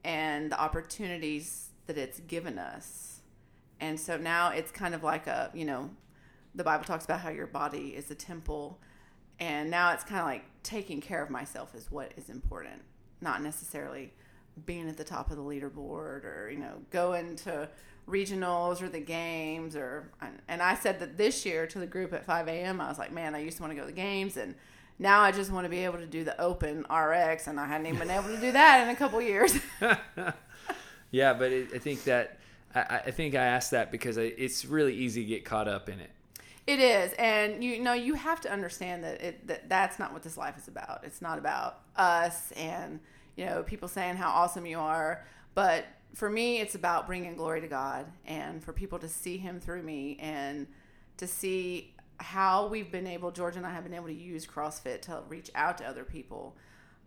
[0.04, 3.22] and the opportunities that it's given us.
[3.80, 5.90] And so now it's kind of like a, you know,
[6.56, 8.80] the Bible talks about how your body is a temple,
[9.40, 12.82] and now it's kind of like taking care of myself is what is important,
[13.20, 14.14] not necessarily
[14.66, 17.68] being at the top of the leaderboard or you know going to
[18.08, 20.10] regionals or the games or
[20.48, 22.82] and I said that this year to the group at 5 a.m.
[22.82, 24.56] I was like, man, I used to want to go to the games and
[25.00, 27.88] now I just want to be able to do the open RX and I hadn't
[27.88, 29.58] even been able to do that in a couple years.
[31.14, 32.40] Yeah, but it, I think that
[32.74, 35.88] I, I think I asked that because I, it's really easy to get caught up
[35.88, 36.10] in it.
[36.66, 40.24] It is, and you know you have to understand that it that that's not what
[40.24, 41.04] this life is about.
[41.04, 43.00] It's not about us and
[43.36, 47.62] you know people saying how awesome you are, but for me, it's about bringing glory
[47.62, 50.68] to God and for people to see Him through me and
[51.18, 55.02] to see how we've been able, George and I have been able to use CrossFit
[55.04, 56.56] to reach out to other people.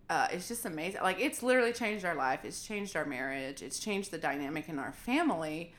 [0.08, 1.00] Uh, it's just amazing.
[1.02, 2.44] Like it's literally changed our life.
[2.44, 3.62] It's changed our marriage.
[3.62, 5.72] It's changed the dynamic in our family.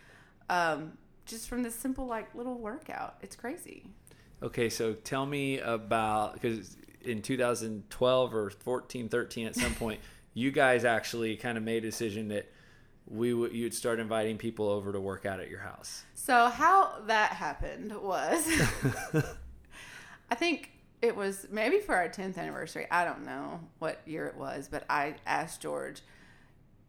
[0.50, 0.94] Um,
[1.26, 3.18] just from this simple like little workout.
[3.22, 3.86] It's crazy.
[4.42, 10.00] Okay, so tell me about because in 2012 or 14, 13, at some point,
[10.34, 12.52] you guys actually kind of made a decision that
[13.10, 16.04] we would you'd start inviting people over to work out at your house.
[16.14, 18.48] So how that happened was,
[20.30, 22.88] I think it was maybe for our 10th anniversary.
[22.92, 26.02] I don't know what year it was, but I asked George,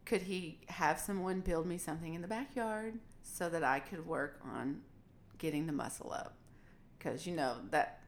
[0.04, 4.40] could he have someone build me something in the backyard so that I could work
[4.42, 4.80] on
[5.36, 6.34] getting the muscle up?
[6.98, 8.00] Because you know that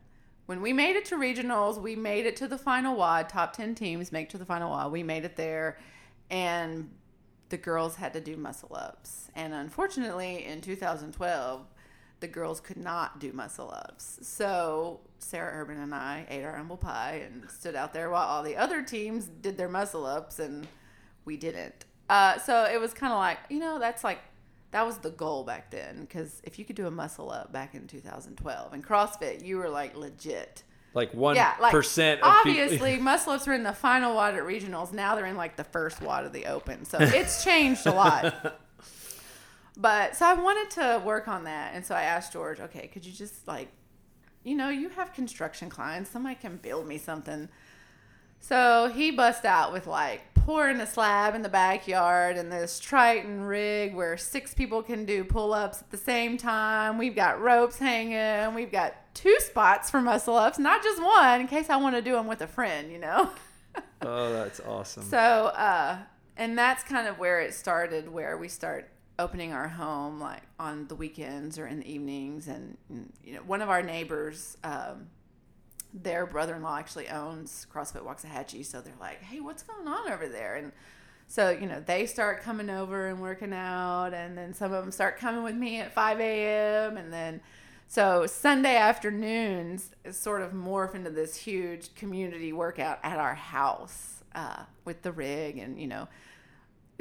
[0.46, 3.28] when we made it to regionals, we made it to the final WOD.
[3.28, 4.90] Top 10 teams make to the final WOD.
[4.90, 5.78] We made it there,
[6.28, 6.90] and
[7.50, 9.28] the girls had to do muscle ups.
[9.34, 11.66] And unfortunately, in 2012,
[12.20, 14.20] the girls could not do muscle ups.
[14.22, 18.42] So Sarah Urban and I ate our humble pie and stood out there while all
[18.42, 20.66] the other teams did their muscle ups, and
[21.24, 21.84] we didn't.
[22.08, 24.18] Uh, so it was kind of like, you know, that's like,
[24.72, 26.02] that was the goal back then.
[26.02, 29.68] Because if you could do a muscle up back in 2012 in CrossFit, you were
[29.68, 30.62] like legit.
[30.92, 34.92] Like one Yeah, like percent obviously muscle ups are in the final WOD at regionals.
[34.92, 36.84] Now they're in like the first WOD of the open.
[36.84, 38.58] So it's changed a lot.
[39.76, 43.06] But so I wanted to work on that, and so I asked George, okay, could
[43.06, 43.68] you just like,
[44.44, 47.48] you know, you have construction clients, somebody can build me something.
[48.40, 53.42] So he bust out with like pouring a slab in the backyard and this Triton
[53.42, 56.98] rig where six people can do pull ups at the same time.
[56.98, 58.54] We've got ropes hanging.
[58.54, 62.02] We've got two spots for muscle ups, not just one, in case I want to
[62.02, 63.30] do them with a friend, you know?
[64.02, 65.04] oh, that's awesome.
[65.04, 65.98] So, uh,
[66.36, 70.88] and that's kind of where it started, where we start opening our home like on
[70.88, 72.48] the weekends or in the evenings.
[72.48, 72.76] And,
[73.24, 75.08] you know, one of our neighbors, um,
[75.92, 80.56] their brother-in-law actually owns CrossFit Waxahachie, so they're like, "Hey, what's going on over there?"
[80.56, 80.72] And
[81.26, 84.92] so you know they start coming over and working out, and then some of them
[84.92, 86.96] start coming with me at 5 a.m.
[86.96, 87.40] and then
[87.90, 94.62] so Sunday afternoons sort of morph into this huge community workout at our house uh,
[94.84, 96.08] with the rig, and you know.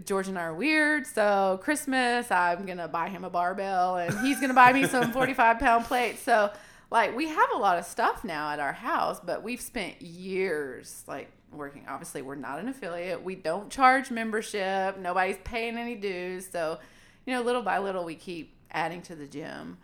[0.06, 4.40] George and I are weird, so Christmas I'm gonna buy him a barbell, and he's
[4.40, 6.22] gonna buy me some 45 pound plates.
[6.22, 6.52] So
[6.90, 11.04] like we have a lot of stuff now at our house, but we've spent years
[11.06, 11.86] like working.
[11.88, 13.22] Obviously, we're not an affiliate.
[13.22, 14.98] We don't charge membership.
[14.98, 16.48] Nobody's paying any dues.
[16.50, 16.80] So,
[17.26, 19.78] you know, little by little, we keep adding to the gym.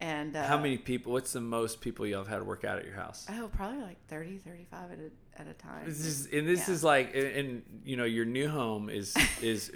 [0.00, 1.12] And uh, how many people?
[1.12, 3.26] What's the most people you have had work out at your house?
[3.28, 5.84] Oh, probably like 30, 35 at a, at a time.
[5.84, 6.74] This is, and this yeah.
[6.74, 9.70] is like, and, and, you know, your new home is is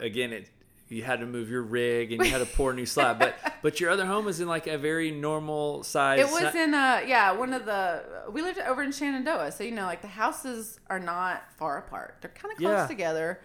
[0.00, 0.50] again it
[0.88, 3.20] you had to move your rig and you had to pour a new slab.
[3.20, 6.18] But but your other home is in like a very normal size.
[6.18, 9.70] It was in a yeah one of the we lived over in Shenandoah, so you
[9.70, 12.16] know like the houses are not far apart.
[12.20, 12.86] They're kind of close yeah.
[12.88, 13.40] together,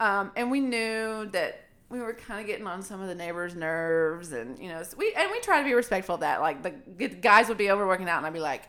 [0.00, 3.54] um, and we knew that we were kind of getting on some of the neighbors'
[3.54, 6.40] nerves, and you know so we and we try to be respectful of that.
[6.40, 8.64] Like the guys would be over working out, and I'd be like,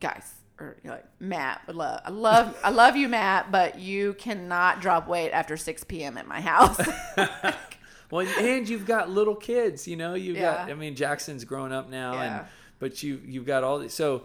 [0.00, 2.00] guys, or you know, like Matt would love.
[2.04, 6.18] I love I love you, Matt, but you cannot drop weight after six p.m.
[6.18, 6.80] at my house.
[8.10, 9.86] well, and you've got little kids.
[9.86, 10.56] You know, you've yeah.
[10.56, 10.70] got.
[10.70, 12.38] I mean, Jackson's grown up now, yeah.
[12.38, 12.46] and
[12.80, 13.94] but you you've got all these.
[13.94, 14.24] So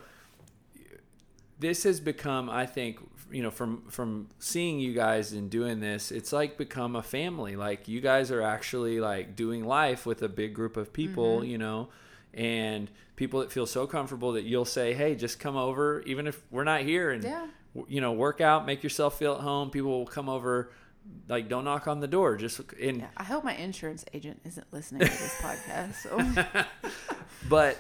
[1.60, 3.00] this has become, I think,
[3.32, 7.56] you know, from from seeing you guys and doing this, it's like become a family.
[7.56, 11.38] Like you guys are actually like doing life with a big group of people.
[11.38, 11.50] Mm-hmm.
[11.50, 11.90] You know
[12.36, 16.40] and people that feel so comfortable that you'll say, "Hey, just come over, even if
[16.52, 17.48] we're not here, and yeah.
[17.88, 20.72] you know, work out, make yourself feel at home." People will come over.
[21.30, 22.36] Like, don't knock on the door.
[22.36, 23.00] Just in.
[23.00, 25.96] Yeah, I hope my insurance agent isn't listening to this podcast.
[25.96, 26.66] So.
[27.50, 27.78] but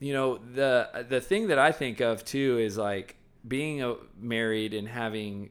[0.00, 4.74] you know the the thing that I think of too is like being a, married
[4.74, 5.50] and having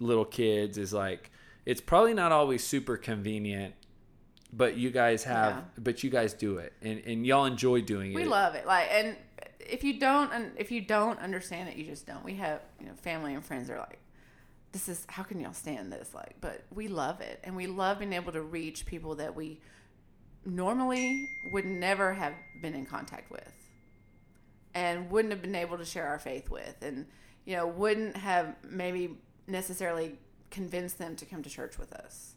[0.00, 1.30] little kids is like
[1.66, 3.74] it's probably not always super convenient
[4.56, 5.62] but you guys have yeah.
[5.78, 8.14] but you guys do it and, and y'all enjoy doing it.
[8.14, 8.66] we love it.
[8.66, 9.16] Like and
[9.60, 12.24] if you don't and if you don't understand it you just don't.
[12.24, 13.98] We have you know family and friends are like
[14.72, 16.14] this is how can y'all stand this?
[16.14, 19.60] Like but we love it and we love being able to reach people that we
[20.44, 23.52] normally would never have been in contact with
[24.74, 27.06] and wouldn't have been able to share our faith with and
[27.44, 30.18] you know wouldn't have maybe necessarily
[30.50, 32.34] convinced them to come to church with us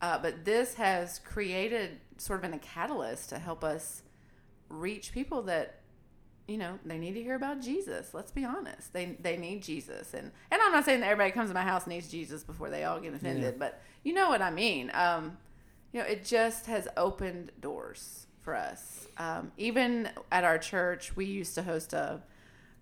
[0.00, 4.02] uh, but this has created sort of been a catalyst to help us
[4.68, 5.80] reach people that
[6.46, 8.14] you know they need to hear about Jesus.
[8.14, 11.50] Let's be honest; they they need Jesus, and and I'm not saying that everybody comes
[11.50, 13.58] to my house needs Jesus before they all get offended, yeah.
[13.58, 14.90] but you know what I mean.
[14.94, 15.36] Um,
[15.92, 19.06] you know, it just has opened doors for us.
[19.16, 22.22] Um, even at our church, we used to host a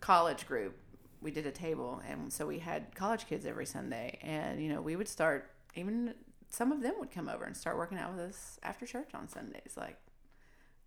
[0.01, 0.77] college group.
[1.21, 4.81] We did a table, and so we had college kids every Sunday, and you know
[4.81, 6.15] we would start even
[6.49, 9.29] some of them would come over and start working out with us after church on
[9.29, 9.75] Sundays.
[9.77, 9.97] Like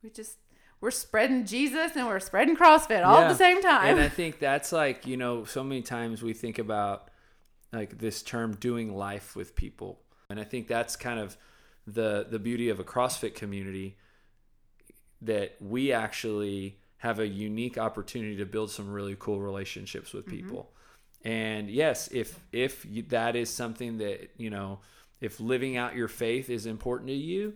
[0.02, 0.38] we just
[0.82, 3.26] we're spreading Jesus and we're spreading CrossFit all yeah.
[3.26, 3.90] at the same time.
[3.90, 7.10] And I think that's like, you know, so many times we think about
[7.74, 10.00] like this term doing life with people.
[10.30, 11.38] And I think that's kind of
[11.86, 13.98] the the beauty of a CrossFit community
[15.22, 20.36] that we actually have a unique opportunity to build some really cool relationships with mm-hmm.
[20.36, 20.58] people.
[20.58, 21.28] Mm-hmm.
[21.28, 24.80] And yes, if if you, that is something that, you know,
[25.20, 27.56] if living out your faith is important to you,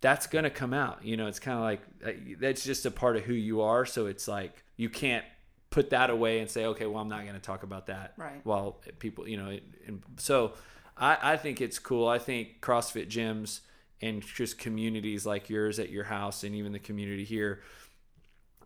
[0.00, 1.04] that's going to come out.
[1.04, 3.86] You know, it's kind of like uh, that's just a part of who you are.
[3.86, 5.24] So it's like you can't
[5.70, 8.14] put that away and say, okay, well, I'm not going to talk about that.
[8.16, 8.40] Right.
[8.44, 10.54] While people, you know, and so
[10.96, 12.08] I, I think it's cool.
[12.08, 13.60] I think CrossFit gyms
[14.00, 17.62] and just communities like yours at your house and even the community here,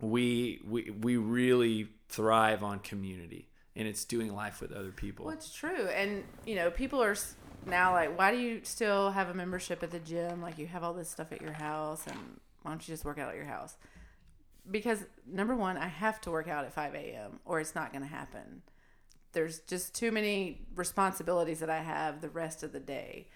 [0.01, 5.25] we we we really thrive on community and it's doing life with other people.
[5.25, 7.15] Well, it's true, and you know, people are
[7.65, 10.41] now like, why do you still have a membership at the gym?
[10.41, 12.17] Like, you have all this stuff at your house, and
[12.63, 13.77] why don't you just work out at your house?
[14.69, 17.39] Because number one, I have to work out at 5 a.m.
[17.45, 18.61] or it's not going to happen.
[19.33, 23.27] There's just too many responsibilities that I have the rest of the day.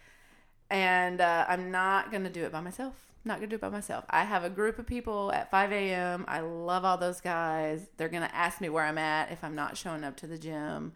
[0.69, 2.93] and uh, I'm not gonna do it by myself.
[3.25, 4.05] Not gonna do it by myself.
[4.09, 6.25] I have a group of people at 5 a.m.
[6.27, 7.87] I love all those guys.
[7.97, 10.93] They're gonna ask me where I'm at if I'm not showing up to the gym,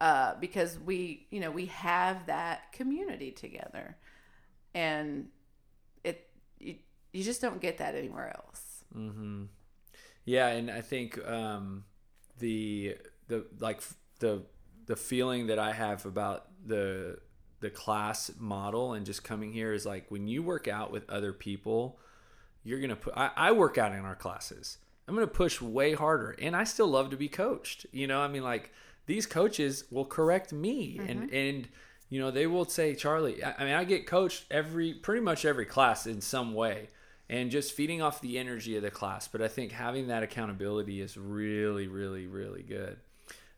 [0.00, 3.96] uh, because we, you know, we have that community together,
[4.74, 5.28] and
[6.04, 6.28] it
[6.60, 6.76] you,
[7.12, 8.84] you just don't get that anywhere else.
[8.94, 9.44] Mm-hmm.
[10.26, 11.84] Yeah, and I think um,
[12.38, 12.98] the
[13.28, 13.82] the like
[14.18, 14.42] the
[14.86, 17.18] the feeling that I have about the
[17.62, 21.32] the class model and just coming here is like when you work out with other
[21.32, 21.98] people,
[22.64, 23.16] you're gonna put.
[23.16, 24.78] I, I work out in our classes.
[25.08, 27.86] I'm gonna push way harder, and I still love to be coached.
[27.92, 28.72] You know, I mean, like
[29.06, 31.68] these coaches will correct me, and and
[32.10, 33.42] you know they will say, Charlie.
[33.42, 36.88] I, I mean, I get coached every pretty much every class in some way,
[37.28, 39.28] and just feeding off the energy of the class.
[39.28, 42.98] But I think having that accountability is really, really, really good.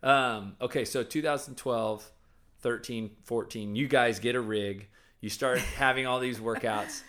[0.02, 2.10] Um, okay, so 2012,
[2.64, 4.88] 13, 14, you guys get a rig.
[5.20, 7.02] You start having all these workouts,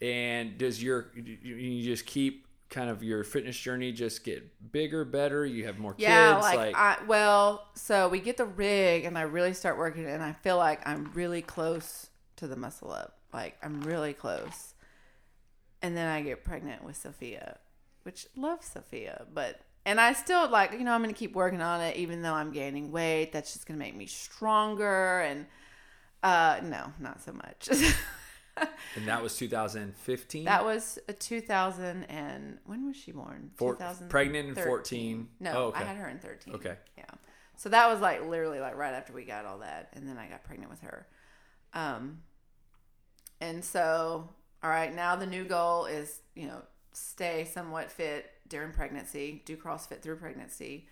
[0.00, 5.44] and does your you, just keep kind of your fitness journey just get bigger, better?
[5.44, 9.22] You have more Yeah, kids, like, I, well, so we get the rig and I
[9.22, 13.18] really start working and I feel like I'm really close to the muscle up.
[13.32, 14.74] Like I'm really close.
[15.82, 17.58] And then I get pregnant with Sophia,
[18.04, 19.60] which love Sophia, but
[19.90, 22.32] and I still like, you know, I'm going to keep working on it even though
[22.32, 23.32] I'm gaining weight.
[23.32, 25.46] That's just going to make me stronger and
[26.22, 27.68] uh no, not so much.
[28.96, 30.44] and that was 2015.
[30.44, 33.50] that was a 2000 and when was she born?
[33.56, 33.78] Four-
[34.08, 35.28] pregnant in 14.
[35.40, 35.80] No, Oh, okay.
[35.80, 36.54] I had her in 13.
[36.54, 36.76] Okay.
[36.96, 37.04] Yeah.
[37.56, 40.28] So that was like literally like right after we got all that, and then I
[40.28, 41.06] got pregnant with her.
[41.74, 42.20] Um,
[43.40, 44.28] and so
[44.62, 46.62] all right, now the new goal is you know
[46.92, 50.86] stay somewhat fit during pregnancy, do CrossFit through pregnancy,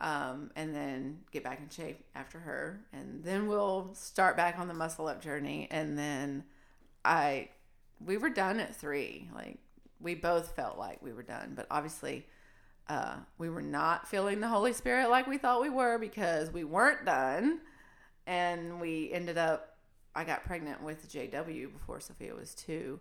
[0.00, 4.66] um, and then get back in shape after her, and then we'll start back on
[4.66, 6.42] the muscle up journey, and then
[7.04, 7.50] I
[8.04, 9.58] we were done at three, like
[10.00, 12.26] we both felt like we were done, but obviously
[12.88, 16.64] uh, we were not feeling the Holy Spirit like we thought we were because we
[16.64, 17.60] weren't done.
[18.26, 19.76] And we ended up,
[20.14, 23.00] I got pregnant with JW before Sophia was two.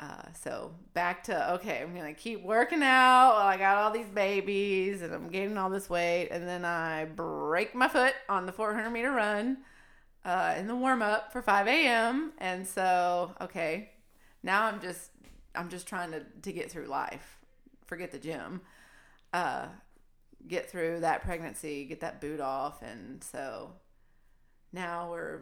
[0.00, 4.08] Uh, so back to, okay, I'm to keep working out while I got all these
[4.08, 6.28] babies and I'm gaining all this weight.
[6.30, 9.58] And then I break my foot on the 400 meter run
[10.24, 12.32] uh, in the warm up for 5 a.m.
[12.38, 13.90] And so, okay,
[14.42, 15.10] now I'm just,
[15.54, 17.38] I'm just trying to, to get through life.
[17.86, 18.62] Forget the gym
[19.32, 19.66] uh,
[20.46, 23.72] get through that pregnancy, get that boot off, and so
[24.72, 25.40] now we're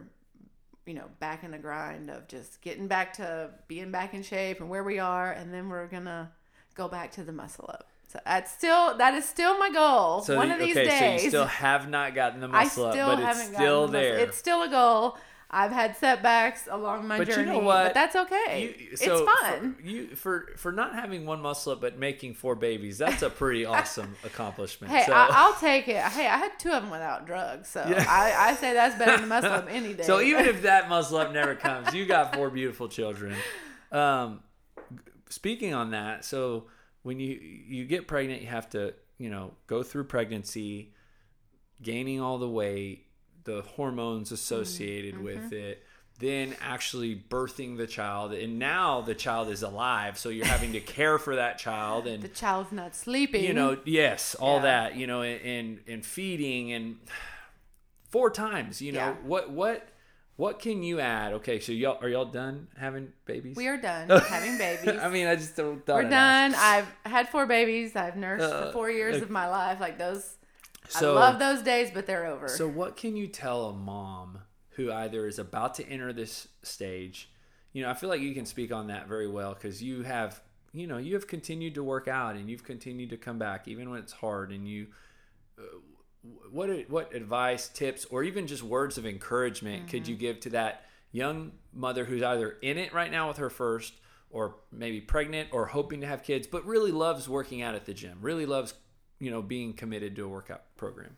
[0.91, 4.59] you know back in the grind of just getting back to being back in shape
[4.59, 6.29] and where we are, and then we're gonna
[6.75, 7.87] go back to the muscle up.
[8.09, 10.21] So that's still that is still my goal.
[10.21, 12.91] So One of these okay, days, so you still have not gotten the I muscle
[12.91, 14.17] still up, but haven't it's still the muscle- there.
[14.19, 15.17] It's still a goal.
[15.53, 17.87] I've had setbacks along my But you journey, know what?
[17.87, 18.73] but that's okay.
[18.89, 19.75] You- so it's fun.
[19.75, 22.97] For, you for for not having one muscle up but making four babies.
[22.97, 24.93] That's a pretty awesome accomplishment.
[24.93, 25.97] Hey, so, I, I'll take it.
[25.97, 28.05] Hey, I had two of them without drugs, so Yeah.
[28.07, 30.03] I, I say that's better than muscle up any day.
[30.03, 33.35] so even if that muscle up never comes, you got four beautiful children.
[33.91, 34.39] Um,
[35.29, 36.67] speaking on that, so
[37.03, 40.93] when you you get pregnant, you have to you know go through pregnancy,
[41.81, 43.05] gaining all the weight,
[43.43, 45.23] the hormones associated Mm-hmm.
[45.23, 45.83] with it.
[46.19, 50.79] Then actually birthing the child, and now the child is alive, so you're having to
[50.97, 53.43] care for that child and the child's not sleeping.
[53.43, 54.61] you know yes all Yeah.
[54.63, 56.97] that you know and and feeding and
[58.09, 59.13] four times you know Yeah.
[59.23, 59.87] what what
[60.35, 64.07] what can you add okay so y'all are y'all done having babies we are done
[64.29, 64.99] having babies.
[65.01, 66.53] i mean i just don't We're done.
[66.55, 67.95] I've had four babies.
[67.95, 69.23] I've nursed Uh, for four years okay.
[69.23, 69.79] of my life.
[69.79, 70.37] Like those,
[70.99, 72.47] so I love those days, but they're over.
[72.47, 74.39] so what can you tell a mom
[74.75, 77.29] who either is about to enter this stage
[77.73, 80.41] you know i feel like you can speak on that very well because you have
[80.73, 83.89] you know you have continued to work out and you've continued to come back even
[83.89, 84.87] when it's hard and you
[85.59, 85.63] uh,
[86.51, 90.11] what what advice tips or even just words of encouragement could Mm-hmm.
[90.11, 93.93] you give to that young mother who's either in it right now with her first
[94.29, 97.93] or maybe pregnant or hoping to have kids but really loves working out at the
[97.93, 98.73] gym really loves
[99.21, 101.15] you know being committed to a workout program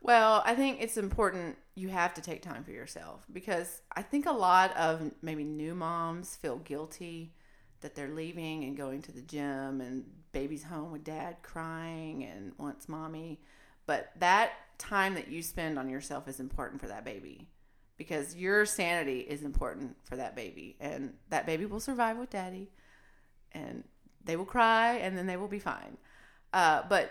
[0.00, 4.24] Well, I think it's important you have to take time for yourself because I think
[4.26, 7.34] a lot of maybe new moms feel guilty
[7.80, 12.52] that they're leaving and going to the gym and baby's home with dad crying and
[12.58, 13.40] wants mommy.
[13.86, 17.48] But that time that you spend on yourself is important for that baby
[17.96, 22.70] because your sanity is important for that baby and that baby will survive with daddy
[23.52, 23.84] and
[24.24, 25.96] they will cry and then they will be fine.
[26.52, 27.10] Uh, but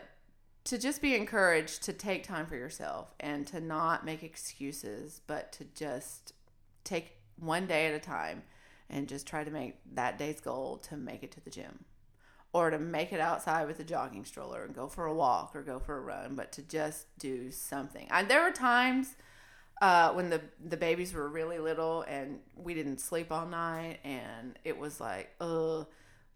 [0.69, 5.51] to just be encouraged to take time for yourself and to not make excuses, but
[5.51, 6.33] to just
[6.83, 8.43] take one day at a time
[8.87, 11.85] and just try to make that day's goal to make it to the gym
[12.53, 15.63] or to make it outside with a jogging stroller and go for a walk or
[15.63, 18.07] go for a run, but to just do something.
[18.11, 19.15] I, there were times
[19.81, 24.59] uh, when the the babies were really little and we didn't sleep all night and
[24.63, 25.87] it was like, ugh.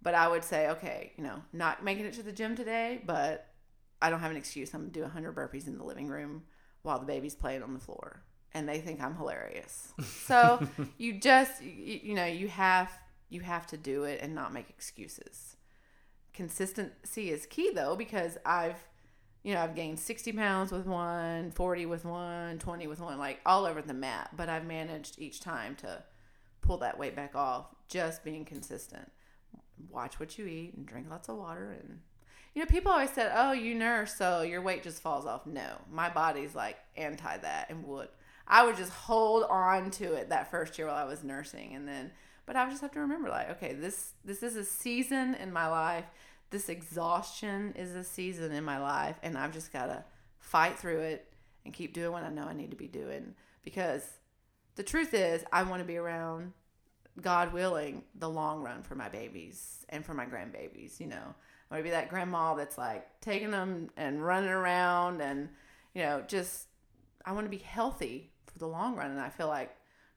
[0.02, 3.53] But I would say, okay, you know, not making it to the gym today, but
[4.04, 4.74] I don't have an excuse.
[4.74, 6.44] I'm gonna do 100 burpees in the living room
[6.82, 8.22] while the baby's playing on the floor,
[8.54, 9.94] and they think I'm hilarious.
[10.04, 10.66] So
[10.98, 12.92] you just, you, you know, you have
[13.30, 15.56] you have to do it and not make excuses.
[16.34, 18.78] Consistency is key though because I've
[19.44, 23.42] you know, I've gained 60 pounds with one, 40 with one, 20 with one, like
[23.46, 24.32] all over the map.
[24.36, 26.04] But I've managed each time to
[26.62, 29.12] pull that weight back off, just being consistent.
[29.90, 31.78] Watch what you eat and drink lots of water.
[31.78, 32.00] And,
[32.54, 35.46] you know, people always said, oh, you nurse, so your weight just falls off.
[35.46, 38.10] No, my body's like anti that and would.
[38.48, 41.74] I would just hold on to it that first year while I was nursing.
[41.74, 42.12] And then,
[42.46, 45.52] but I would just have to remember, like, okay, this this is a season in
[45.52, 46.06] my life
[46.54, 50.06] this exhaustion is a season in my life and I've just got to
[50.38, 51.34] fight through it
[51.66, 53.34] and keep doing what I know I need to be doing
[53.64, 54.08] because
[54.76, 56.54] the truth is I want to be around
[57.20, 61.34] God willing the long run for my babies and for my grandbabies, you know.
[61.82, 65.50] Be that grandma that's like taking them and running around and
[65.94, 66.68] you know, just
[67.26, 69.76] I want to be healthy for the long run and I feel like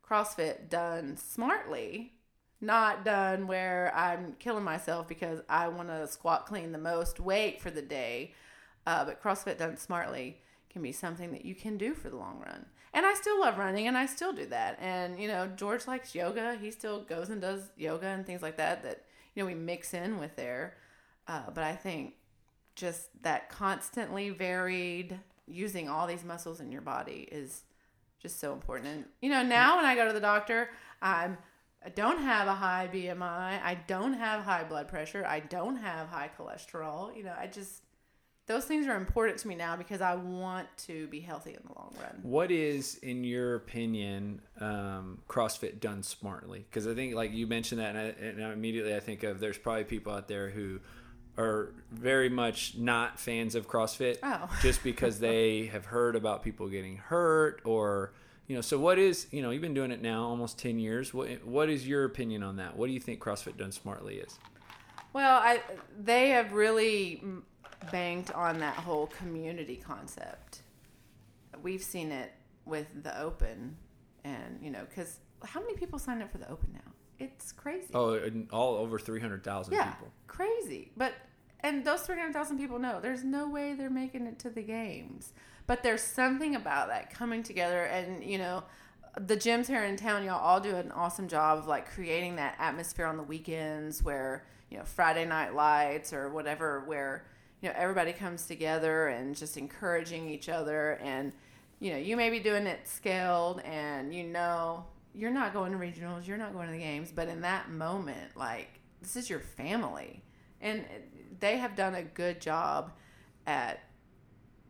[0.09, 2.13] CrossFit done smartly
[2.61, 7.61] not done where I'm killing myself because I want to squat clean the most weight
[7.61, 8.35] for the day.
[8.87, 10.41] Uh, but CrossFit done smartly
[10.71, 12.67] can be something that you can do for the long run.
[12.95, 14.79] And I still love running and I still do that.
[14.81, 16.57] And, you know, George likes yoga.
[16.61, 19.03] He still goes and does yoga and things like that that,
[19.35, 20.77] you know, we mix in with there.
[21.29, 22.15] Uh, but I think
[22.75, 27.63] just that constantly varied using all these muscles in your body is
[28.21, 28.89] just so important.
[28.89, 30.71] And, you know, now when I go to the doctor,
[31.03, 31.39] I'm
[31.85, 33.23] I don't have a high BMI.
[33.63, 35.25] I don't have high blood pressure.
[35.25, 37.17] I don't have high cholesterol.
[37.17, 37.83] You know, I just
[38.47, 41.73] those things are important to me now because I want to be healthy in the
[41.79, 42.21] long run.
[42.23, 46.65] What is, in your opinion, um, CrossFit done smartly?
[46.69, 49.59] Because I think, like you mentioned that, and, I, and immediately I think of there's
[49.59, 50.81] probably people out there who
[51.39, 54.49] are very much not fans of CrossFit oh.
[54.63, 58.13] just because they have heard about people getting hurt or
[58.47, 61.13] you know so what is you know you've been doing it now almost 10 years.
[61.13, 62.77] What what is your opinion on that?
[62.77, 64.39] What do you think crossfit done smartly is?
[65.13, 65.61] Well i
[65.99, 67.23] they have really
[67.93, 70.63] banked on that whole community concept.
[71.63, 72.33] We've seen it
[72.65, 73.77] with the open
[74.25, 77.89] and you know because how many people sign up for the open now it's crazy.
[77.95, 78.19] Oh
[78.53, 80.09] all over 300000 yeah, people.
[80.27, 80.91] crazy.
[80.97, 81.15] But
[81.61, 85.33] and those 300000 people know there's no way they're making it to the games.
[85.67, 88.63] But there's something about that coming together, and you know,
[89.19, 92.55] the gyms here in town, y'all all do an awesome job of like creating that
[92.59, 97.25] atmosphere on the weekends where you know Friday night lights or whatever, where
[97.63, 100.93] you know everybody comes together and just encouraging each other.
[101.03, 101.33] And
[101.81, 104.85] you know you may be doing it scaled and you know
[105.17, 108.37] you're not going to regionals you're not going to the games but in that moment
[108.37, 110.23] like this is your family
[110.61, 110.85] and
[111.41, 112.93] they have done a good job
[113.47, 113.81] at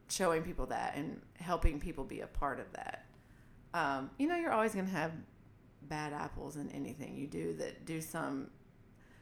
[0.08, 3.06] showing people that and helping people be a part of that.
[3.74, 5.12] Um, you know, you're always going to have
[5.82, 8.50] bad apples in anything you do that do some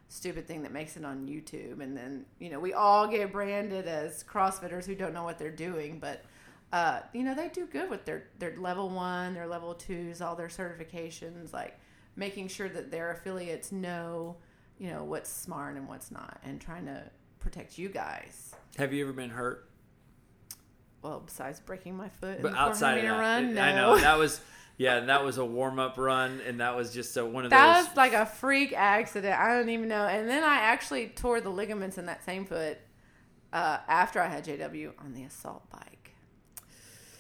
[0.09, 1.81] stupid thing that makes it on YouTube.
[1.81, 5.51] And then, you know, we all get branded as CrossFitters who don't know what they're
[5.51, 6.25] doing, but.
[6.75, 10.35] Uh, you know they do good with their their level one, their level twos, all
[10.35, 11.79] their certifications, like
[12.17, 14.37] making sure that their affiliates know,
[14.79, 17.03] you know, what's smart and what's not, and trying to
[17.39, 18.55] protect you guys.
[18.77, 19.69] Have you ever been hurt?
[21.05, 23.63] well, besides breaking my foot, but outside of that, run, no.
[23.63, 24.41] I know that was
[24.79, 27.77] yeah, that was a warm up run, and that was just a, one of that
[27.77, 27.85] those.
[27.85, 29.39] That was like a freak accident.
[29.39, 30.07] I don't even know.
[30.07, 32.79] And then I actually tore the ligaments in that same foot
[33.53, 36.04] uh, after I had JW on the assault bike.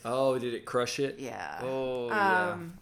[0.04, 1.16] Oh, did it crush it?
[1.18, 1.60] Yeah.
[1.62, 2.50] Oh, yeah.
[2.52, 2.78] Um,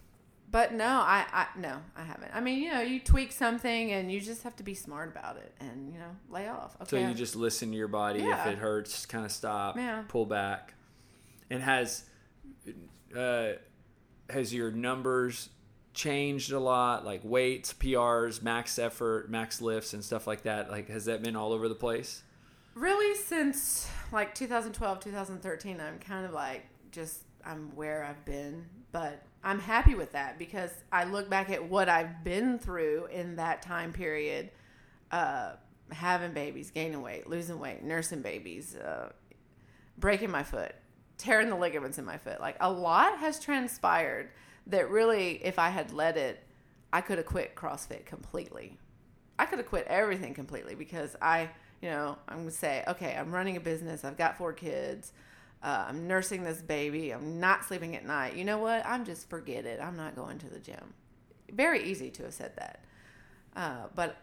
[0.50, 2.30] but no, I, I no, I haven't.
[2.34, 5.38] I mean, you know, you tweak something and you just have to be smart about
[5.38, 6.76] it and you know lay off.
[6.82, 6.90] Okay.
[6.90, 8.20] So you just listen to your body.
[8.20, 8.42] Yeah.
[8.42, 9.76] If it hurts, kind of stop.
[9.76, 10.02] Yeah.
[10.08, 10.74] Pull back
[11.52, 12.04] and has
[13.16, 13.52] uh,
[14.28, 15.50] has your numbers
[15.94, 20.88] changed a lot like weights prs max effort max lifts and stuff like that like
[20.88, 22.22] has that been all over the place
[22.74, 29.22] really since like 2012 2013 i'm kind of like just i'm where i've been but
[29.42, 33.62] i'm happy with that because i look back at what i've been through in that
[33.62, 34.50] time period
[35.10, 35.52] uh,
[35.90, 39.10] having babies gaining weight losing weight nursing babies uh,
[39.98, 40.74] breaking my foot
[41.22, 42.40] tearing the ligaments in my foot.
[42.40, 44.30] Like a lot has transpired
[44.66, 46.42] that really, if I had let it,
[46.92, 48.76] I could have quit CrossFit completely.
[49.38, 51.48] I could have quit everything completely because I,
[51.80, 54.04] you know, I'm gonna say, okay, I'm running a business.
[54.04, 55.12] I've got four kids.
[55.62, 57.10] Uh, I'm nursing this baby.
[57.12, 58.34] I'm not sleeping at night.
[58.36, 58.84] You know what?
[58.84, 59.80] I'm just forget it.
[59.80, 60.94] I'm not going to the gym.
[61.52, 62.84] Very easy to have said that.
[63.54, 64.16] Uh, but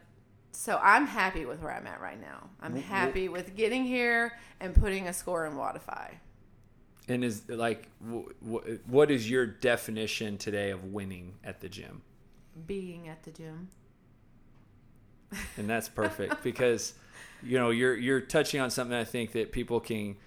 [0.51, 2.49] so I'm happy with where I'm at right now.
[2.61, 6.15] I'm happy with getting here and putting a score in Wodify.
[7.07, 12.01] And is like, w- w- what is your definition today of winning at the gym?
[12.67, 13.69] Being at the gym.
[15.57, 16.93] and that's perfect because
[17.43, 20.17] you know you're you're touching on something I think that people can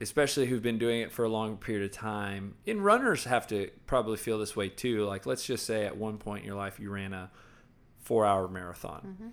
[0.00, 2.54] especially who've been doing it for a long period of time.
[2.66, 5.04] And runners have to probably feel this way too.
[5.04, 7.30] Like let's just say at one point in your life you ran a
[8.00, 9.00] 4 hour marathon.
[9.06, 9.28] Mm-hmm.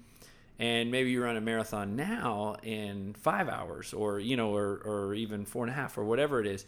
[0.60, 5.14] and maybe you run a marathon now in 5 hours or you know or or
[5.14, 6.66] even four and a half or whatever it is.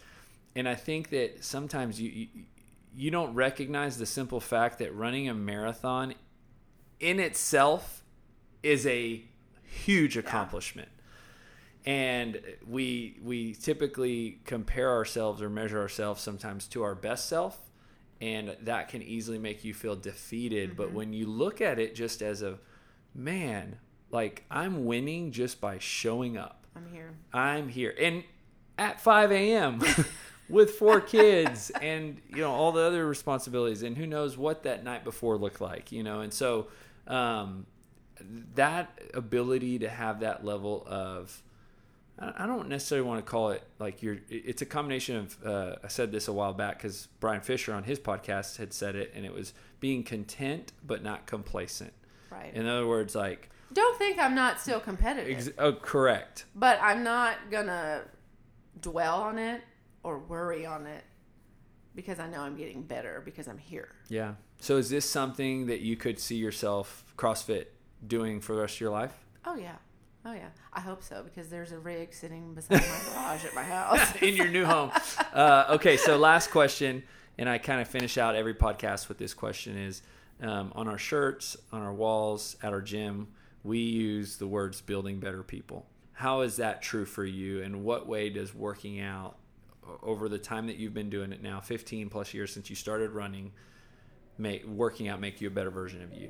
[0.57, 2.27] And I think that sometimes you, you
[2.95, 6.15] you don't recognize the simple fact that running a marathon
[6.99, 8.03] in itself
[8.63, 9.23] is a
[9.63, 10.89] huge accomplishment.
[11.85, 17.59] And we we typically compare ourselves or measure ourselves sometimes to our best self
[18.21, 22.21] and that can easily make you feel defeated, but when you look at it just
[22.21, 22.57] as a
[23.13, 23.77] man,
[24.09, 26.65] like I'm winning just by showing up.
[26.75, 27.13] I'm here.
[27.33, 27.93] I'm here.
[27.99, 28.23] And
[28.77, 29.81] at 5 a.m.
[30.49, 33.83] with four kids and, you know, all the other responsibilities.
[33.83, 36.21] And who knows what that night before looked like, you know?
[36.21, 36.67] And so
[37.07, 37.65] um,
[38.55, 41.41] that ability to have that level of,
[42.17, 45.89] I don't necessarily want to call it like you're, it's a combination of, uh, I
[45.89, 49.25] said this a while back because Brian Fisher on his podcast had said it, and
[49.25, 51.91] it was being content but not complacent.
[52.29, 52.53] Right.
[52.53, 56.45] In other words, like, Don't think I'm not still competitive, ex- oh, correct.
[56.55, 58.03] but I'm not gonna
[58.79, 59.61] dwell on it
[60.03, 61.03] or worry on it
[61.95, 63.89] because I know I'm getting better because I'm here.
[64.07, 64.35] Yeah.
[64.59, 67.65] So is this something that you could see yourself CrossFit
[68.07, 69.13] doing for the rest of your life?
[69.45, 69.75] Oh yeah.
[70.25, 70.49] Oh yeah.
[70.73, 74.15] I hope so because there's a rig sitting beside my garage at my house.
[74.21, 74.91] in your new home.
[75.33, 77.03] Uh, okay, so last question,
[77.37, 80.01] and I kind of finish out every podcast with this question: is
[80.41, 83.27] um, on our shirts, on our walls, at our gym,
[83.63, 87.61] we use the words "building better people." How is that true for you?
[87.61, 89.37] And what way does working out
[90.01, 93.11] over the time that you've been doing it now, 15 plus years since you started
[93.11, 93.51] running,
[94.37, 96.29] make working out make you a better version of you?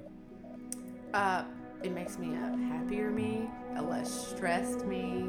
[1.13, 1.43] Uh,
[1.85, 5.21] it makes me a happier me, a less stressed me.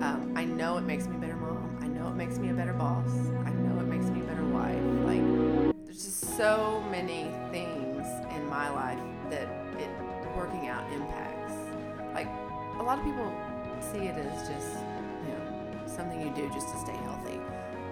[0.00, 1.78] Um, I know it makes me a better mom.
[1.80, 3.08] I know it makes me a better boss.
[3.46, 4.82] I know it makes me a better wife.
[5.04, 5.22] Like,
[5.84, 8.98] there's just so many things in my life
[9.30, 9.46] that
[9.78, 9.88] it
[10.36, 11.54] working out impacts.
[12.14, 12.26] Like,
[12.80, 13.32] a lot of people
[13.80, 14.78] see it as just,
[15.22, 17.38] you know, something you do just to stay healthy.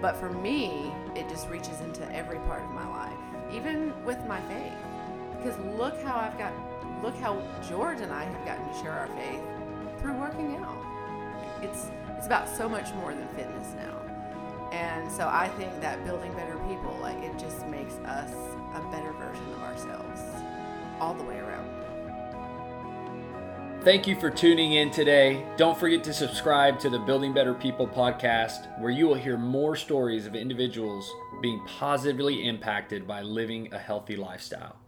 [0.01, 4.41] But for me, it just reaches into every part of my life, even with my
[4.41, 4.73] faith.
[5.37, 6.51] Because look how I've got,
[7.01, 9.41] look how George and I have gotten to share our faith
[9.99, 10.77] through working out.
[11.61, 11.87] It's
[12.17, 13.97] it's about so much more than fitness now.
[14.71, 18.31] And so I think that building better people, like it just makes us
[18.75, 20.21] a better version of ourselves
[20.99, 21.67] all the way around.
[23.83, 25.43] Thank you for tuning in today.
[25.57, 29.75] Don't forget to subscribe to the Building Better People podcast, where you will hear more
[29.75, 34.80] stories of individuals being positively impacted by living a healthy lifestyle.